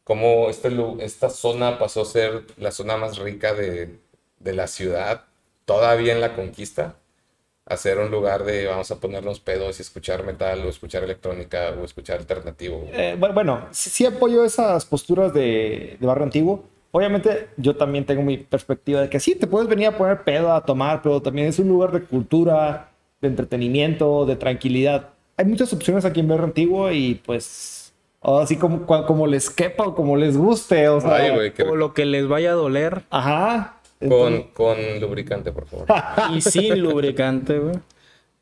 Cómo 0.03 0.49
este, 0.49 0.69
esta 0.99 1.29
zona 1.29 1.77
pasó 1.79 2.01
a 2.01 2.05
ser 2.05 2.43
la 2.57 2.71
zona 2.71 2.97
más 2.97 3.17
rica 3.17 3.53
de, 3.53 3.99
de 4.39 4.53
la 4.53 4.67
ciudad, 4.67 5.25
todavía 5.65 6.13
en 6.13 6.21
la 6.21 6.35
conquista, 6.35 6.95
a 7.65 7.75
ser 7.75 7.99
un 7.99 8.09
lugar 8.09 8.45
de 8.45 8.67
vamos 8.67 8.89
a 8.91 8.99
ponernos 9.01 9.41
pedos 9.41 9.79
y 9.79 9.81
escuchar 9.81 10.23
metal 10.23 10.65
o 10.65 10.69
escuchar 10.69 11.03
electrónica 11.03 11.75
o 11.79 11.83
escuchar 11.83 12.19
alternativo. 12.19 12.87
Eh, 12.93 13.17
bueno, 13.19 13.67
sí, 13.71 14.05
apoyo 14.05 14.45
esas 14.45 14.85
posturas 14.85 15.33
de, 15.33 15.97
de 15.99 16.07
barrio 16.07 16.23
antiguo 16.23 16.63
Obviamente 16.91 17.49
yo 17.57 17.75
también 17.75 18.05
tengo 18.05 18.23
mi 18.23 18.37
perspectiva 18.37 19.01
de 19.01 19.09
que 19.09 19.19
sí, 19.19 19.35
te 19.35 19.45
puedes 19.45 19.67
venir 19.67 19.87
a 19.87 19.97
poner 19.97 20.23
pedo 20.23 20.51
a 20.51 20.63
tomar, 20.63 21.01
pero 21.01 21.21
también 21.21 21.47
es 21.47 21.59
un 21.59 21.67
lugar 21.67 21.91
de 21.91 22.01
cultura, 22.01 22.89
de 23.21 23.27
entretenimiento, 23.27 24.25
de 24.25 24.35
tranquilidad. 24.35 25.09
Hay 25.37 25.45
muchas 25.45 25.71
opciones 25.73 26.05
aquí 26.05 26.19
en 26.19 26.27
Berro 26.27 26.45
Antiguo 26.45 26.91
y 26.91 27.15
pues 27.25 27.93
así 28.21 28.57
como, 28.57 28.85
como 28.85 29.27
les 29.27 29.49
quepa 29.49 29.85
o 29.85 29.95
como 29.95 30.17
les 30.17 30.37
guste, 30.37 30.89
o 30.89 30.99
sea, 31.01 31.35
o 31.69 31.75
lo 31.75 31.93
que 31.93 32.05
les 32.05 32.27
vaya 32.27 32.51
a 32.51 32.55
doler. 32.55 33.03
Ajá. 33.09 33.79
Con, 33.99 34.43
con 34.53 34.77
lubricante, 34.99 35.51
por 35.51 35.65
favor. 35.67 35.87
y 36.35 36.41
sin 36.41 36.81
lubricante, 36.81 37.57
güey. 37.59 37.75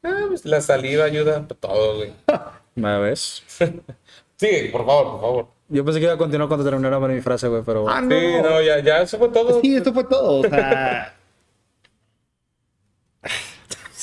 Ah, 0.04 0.26
pues 0.28 0.45
la 0.45 0.62
saliva 0.62 1.06
ayuda 1.06 1.38
a 1.38 1.47
todo, 1.47 1.97
güey. 1.97 2.12
¿Me 2.76 3.00
ves? 3.00 3.43
sí, 4.36 4.69
por 4.71 4.86
favor, 4.86 5.12
por 5.12 5.21
favor. 5.21 5.47
Yo 5.67 5.84
pensé 5.84 6.00
que 6.00 6.06
iba 6.06 6.13
a 6.13 6.17
continuar 6.17 6.47
cuando 6.47 6.63
terminara 6.63 7.00
mi 7.00 7.21
frase, 7.21 7.47
güey, 7.47 7.63
pero... 7.65 7.89
Ah, 7.89 8.02
no. 8.02 8.10
Sí, 8.10 8.26
no, 8.43 8.62
ya, 8.62 8.80
ya, 8.82 9.02
eso 9.02 9.17
fue 9.17 9.30
todo. 9.30 9.62
Sí, 9.62 9.76
esto 9.76 9.93
fue 9.93 10.04
todo, 10.04 10.41
o 10.41 10.43
sea... 10.43 11.15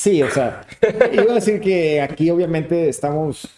sí, 0.03 0.23
o 0.23 0.31
sea, 0.31 0.67
iba 1.13 1.33
a 1.33 1.35
decir 1.35 1.61
que 1.61 2.01
aquí 2.01 2.31
obviamente 2.31 2.89
estamos 2.89 3.49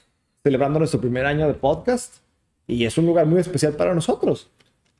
celebrando 0.42 0.78
nuestro 0.78 1.00
primer 1.00 1.26
año 1.26 1.46
de 1.46 1.54
podcast 1.54 2.16
y 2.66 2.84
es 2.84 2.98
un 2.98 3.06
lugar 3.06 3.26
muy 3.26 3.40
especial 3.40 3.72
para 3.72 3.94
nosotros. 3.94 4.48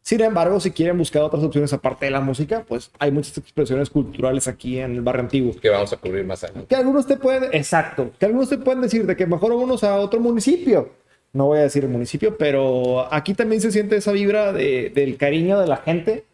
Sin 0.01 0.21
embargo, 0.21 0.61
si 0.61 0.71
quieren 0.71 0.99
buscar 0.99 1.23
otras 1.23 1.43
opciones 1.43 1.73
aparte 1.73 2.05
de 2.05 2.11
la 2.11 2.21
música, 2.21 2.65
pues 2.69 2.91
hay 2.99 3.11
muchas 3.11 3.39
expresiones 3.39 3.89
culturales 3.89 4.49
aquí 4.49 4.79
en 4.79 4.97
el 4.97 5.01
barrio 5.01 5.23
antiguo. 5.23 5.55
Que 5.61 5.71
vamos 5.71 5.93
a 5.93 5.97
cubrir 5.97 6.25
más 6.25 6.45
adelante. 6.45 6.69
Que 6.69 6.77
algunos 6.77 7.07
te 7.07 7.17
pueden, 7.17 7.49
exacto, 7.53 8.11
que 8.19 8.27
algunos 8.27 8.51
te 8.51 8.59
pueden 8.59 8.83
decir 8.83 9.07
de 9.07 9.17
que 9.17 9.27
mejor 9.27 9.53
unos 9.53 9.83
a 9.83 9.97
otro 9.97 10.21
municipio 10.21 10.91
no 11.35 11.47
voy 11.47 11.59
a 11.59 11.63
decir 11.63 11.85
el 11.85 11.91
municipio, 11.91 12.39
pero 12.39 13.13
aquí 13.13 13.35
también 13.35 13.61
se 13.61 13.73
siente 13.73 13.97
esa 13.97 14.13
vibra 14.13 14.53
del 14.53 15.17
cariño 15.19 15.61
de 15.61 15.67
la 15.67 15.79
gente, 15.79 16.25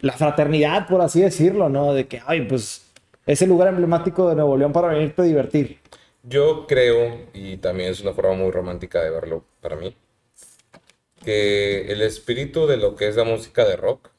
la 0.00 0.12
fraternidad, 0.12 0.88
por 0.88 1.00
así 1.00 1.20
decirlo, 1.20 1.68
¿no? 1.68 1.94
De 1.94 2.06
que, 2.06 2.20
ay, 2.26 2.42
pues 2.42 2.84
es 3.26 3.42
el 3.42 3.48
lugar 3.48 3.68
emblemático 3.68 4.28
de 4.28 4.34
Nuevo 4.34 4.56
León 4.56 4.72
para 4.72 4.88
venirte 4.88 5.22
a 5.22 5.24
divertir. 5.24 5.78
Yo 6.22 6.66
creo, 6.66 7.26
y 7.32 7.58
también 7.58 7.90
es 7.90 8.00
una 8.00 8.12
forma 8.12 8.34
muy 8.34 8.50
romántica 8.50 9.02
de 9.02 9.10
verlo 9.10 9.44
para 9.60 9.76
mí, 9.76 9.94
que 11.22 11.92
el 11.92 12.02
espíritu 12.02 12.66
de 12.66 12.76
lo 12.76 12.96
que 12.96 13.08
es 13.08 13.16
la 13.16 13.24
música 13.24 13.64
de 13.64 13.76
rock, 13.76 14.10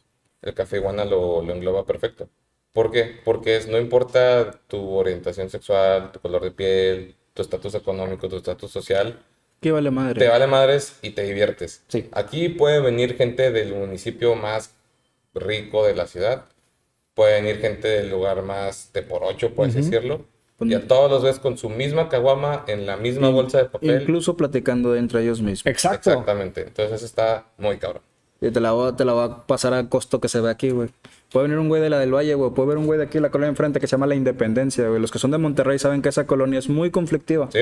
el 0.41 0.53
Café 0.53 0.77
Iguana 0.77 1.05
lo, 1.05 1.41
lo 1.41 1.53
engloba 1.53 1.85
perfecto. 1.85 2.29
¿Por 2.73 2.91
qué? 2.91 3.15
Porque 3.23 3.55
es, 3.55 3.67
no 3.67 3.79
importa 3.79 4.59
tu 4.67 4.91
orientación 4.91 5.49
sexual, 5.49 6.11
tu 6.11 6.19
color 6.19 6.43
de 6.43 6.51
piel, 6.51 7.15
tu 7.33 7.41
estatus 7.41 7.73
económico, 7.75 8.27
tu 8.27 8.37
estatus 8.37 8.69
social. 8.71 9.19
¿Qué 9.61 9.71
vale 9.71 9.91
madre? 9.91 10.19
Te 10.19 10.27
vale 10.27 10.45
madres 10.45 10.99
y 11.01 11.11
te 11.11 11.23
diviertes. 11.23 11.83
Sí. 11.87 12.09
Aquí 12.11 12.49
puede 12.49 12.81
venir 12.81 13.15
gente 13.15 13.51
del 13.51 13.73
municipio 13.73 14.35
más 14.35 14.75
rico 15.33 15.85
de 15.85 15.95
la 15.95 16.05
ciudad. 16.05 16.45
Puede 17.15 17.41
venir 17.41 17.57
gente 17.59 17.87
del 17.87 18.11
lugar 18.11 18.43
más 18.43 18.91
de 18.93 19.01
por 19.01 19.23
ocho, 19.23 19.53
puedes 19.55 19.73
decirlo. 19.73 20.25
Y 20.59 20.73
a 20.73 20.87
todos 20.87 21.09
los 21.09 21.23
ves 21.23 21.39
con 21.39 21.57
su 21.57 21.69
misma 21.69 22.07
caguama 22.07 22.63
en 22.67 22.85
la 22.85 22.95
misma 22.97 23.29
bolsa 23.29 23.57
de 23.57 23.65
papel. 23.65 24.01
Incluso 24.01 24.37
platicando 24.37 24.95
entre 24.95 25.23
ellos 25.23 25.41
mismos. 25.41 25.65
Exacto. 25.65 26.11
Exactamente. 26.11 26.61
Entonces 26.61 27.01
está 27.01 27.47
muy 27.57 27.77
cabrón. 27.77 28.03
Y 28.39 28.51
te 28.51 28.59
la, 28.59 28.73
voy, 28.73 28.93
te 28.93 29.05
la 29.05 29.13
va 29.13 29.23
a 29.23 29.47
pasar 29.47 29.73
al 29.73 29.89
costo 29.89 30.21
que 30.21 30.27
se 30.27 30.39
ve 30.39 30.49
aquí, 30.49 30.69
güey. 30.69 30.89
Puede 31.31 31.47
venir 31.47 31.57
un 31.57 31.67
güey 31.67 31.81
de 31.81 31.89
la 31.89 31.99
del 31.99 32.13
Valle, 32.13 32.35
güey. 32.35 32.51
Puede 32.51 32.69
ver 32.69 32.77
un 32.77 32.85
güey 32.85 32.99
de 32.99 33.05
aquí, 33.05 33.19
la 33.19 33.31
colonia 33.31 33.49
enfrente, 33.49 33.79
que 33.79 33.87
se 33.87 33.91
llama 33.91 34.07
La 34.07 34.15
Independencia, 34.15 34.87
güey. 34.87 34.99
Los 35.01 35.11
que 35.11 35.19
son 35.19 35.31
de 35.31 35.37
Monterrey 35.37 35.79
saben 35.79 36.01
que 36.01 36.09
esa 36.09 36.27
colonia 36.27 36.59
es 36.59 36.69
muy 36.69 36.91
conflictiva. 36.91 37.49
Sí. 37.51 37.61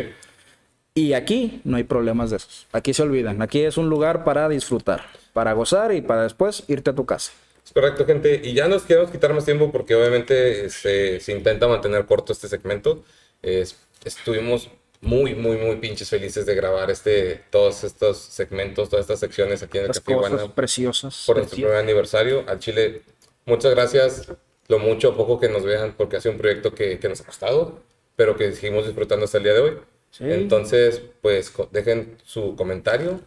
Y 0.96 1.13
aquí 1.13 1.62
no 1.63 1.78
hay 1.78 1.84
problemas 1.84 2.30
de 2.30 2.38
esos. 2.38 2.68
Aquí 2.72 2.94
se 2.94 3.02
olvidan. 3.02 3.42
Aquí 3.42 3.62
es 3.62 3.78
un 3.78 3.89
lugar 3.89 4.24
para 4.24 4.50
disfrutar, 4.50 5.02
para 5.34 5.54
gozar 5.54 5.94
y 5.94 6.02
para 6.02 6.24
después 6.24 6.63
irte 6.68 6.92
a 6.92 6.96
tu 6.96 7.06
casa. 7.06 7.32
Es 7.65 7.71
correcto, 7.71 8.06
gente. 8.06 8.41
Y 8.43 8.54
ya 8.54 8.67
nos 8.67 8.84
queremos 8.84 9.12
quitar 9.12 9.34
más 9.34 9.45
tiempo 9.45 9.71
porque 9.71 9.95
obviamente 9.95 10.69
se, 10.69 11.19
se 11.19 11.32
intenta 11.32 11.67
mantener 11.67 12.06
corto 12.06 12.34
este 12.34 12.47
segmento. 12.47 13.04
estuvimos 13.41 14.69
muy, 15.04 15.36
muy, 15.36 15.58
muy 15.58 15.76
pinches 15.78 16.10
felices 16.10 16.45
de 16.45 16.56
grabar 16.56 16.89
este, 16.89 17.43
todos 17.49 17.84
estos 17.84 18.17
segmentos, 18.17 18.89
todas 18.89 19.04
estas 19.04 19.19
secciones 19.19 19.62
aquí 19.62 19.78
en 19.78 19.84
el 19.84 19.88
Las 19.89 19.99
Café 19.99 20.15
cosas 20.15 20.49
preciosas. 20.49 21.23
Por 21.28 21.38
nuestro 21.38 21.58
primer 21.58 21.76
aniversario. 21.76 22.45
Al 22.47 22.60
Chile, 22.60 23.02
muchas 23.45 23.71
gracias. 23.71 24.32
Lo 24.69 24.80
mucho 24.80 25.10
o 25.10 25.17
poco 25.17 25.39
que 25.39 25.49
nos 25.49 25.63
vean, 25.63 25.93
porque 25.97 26.17
ha 26.17 26.21
sido 26.21 26.34
un 26.34 26.38
proyecto 26.38 26.73
que, 26.73 26.99
que 26.99 27.10
nos 27.10 27.19
ha 27.19 27.26
costado, 27.26 27.82
pero 28.15 28.38
que 28.38 28.54
seguimos 28.54 28.86
disfrutando 28.86 29.26
hasta 29.26 29.38
el 29.38 29.43
día 29.43 29.54
de 29.54 29.60
hoy. 29.60 29.78
Entonces, 30.19 31.02
pues 31.21 31.52
dejen 31.71 32.17
su 32.23 32.56
comentario. 32.56 33.19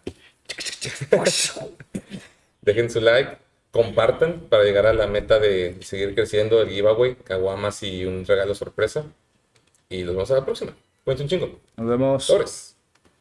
dejen 2.62 2.90
su 2.90 3.00
like. 3.00 3.36
Compartan 3.76 4.40
para 4.48 4.64
llegar 4.64 4.86
a 4.86 4.94
la 4.94 5.06
meta 5.06 5.38
de 5.38 5.76
seguir 5.82 6.14
creciendo 6.14 6.60
el 6.62 6.70
giveaway, 6.70 7.16
caguamas 7.16 7.82
y 7.82 8.04
un 8.04 8.24
regalo 8.24 8.54
sorpresa. 8.54 9.04
Y 9.88 10.02
los 10.02 10.14
vemos 10.14 10.30
a 10.30 10.34
la 10.34 10.44
próxima. 10.44 10.74
Cuídense 11.04 11.22
un 11.22 11.28
chingo. 11.28 11.60
Nos 11.76 11.88
vemos. 11.88 12.26
Torres. 12.26 12.75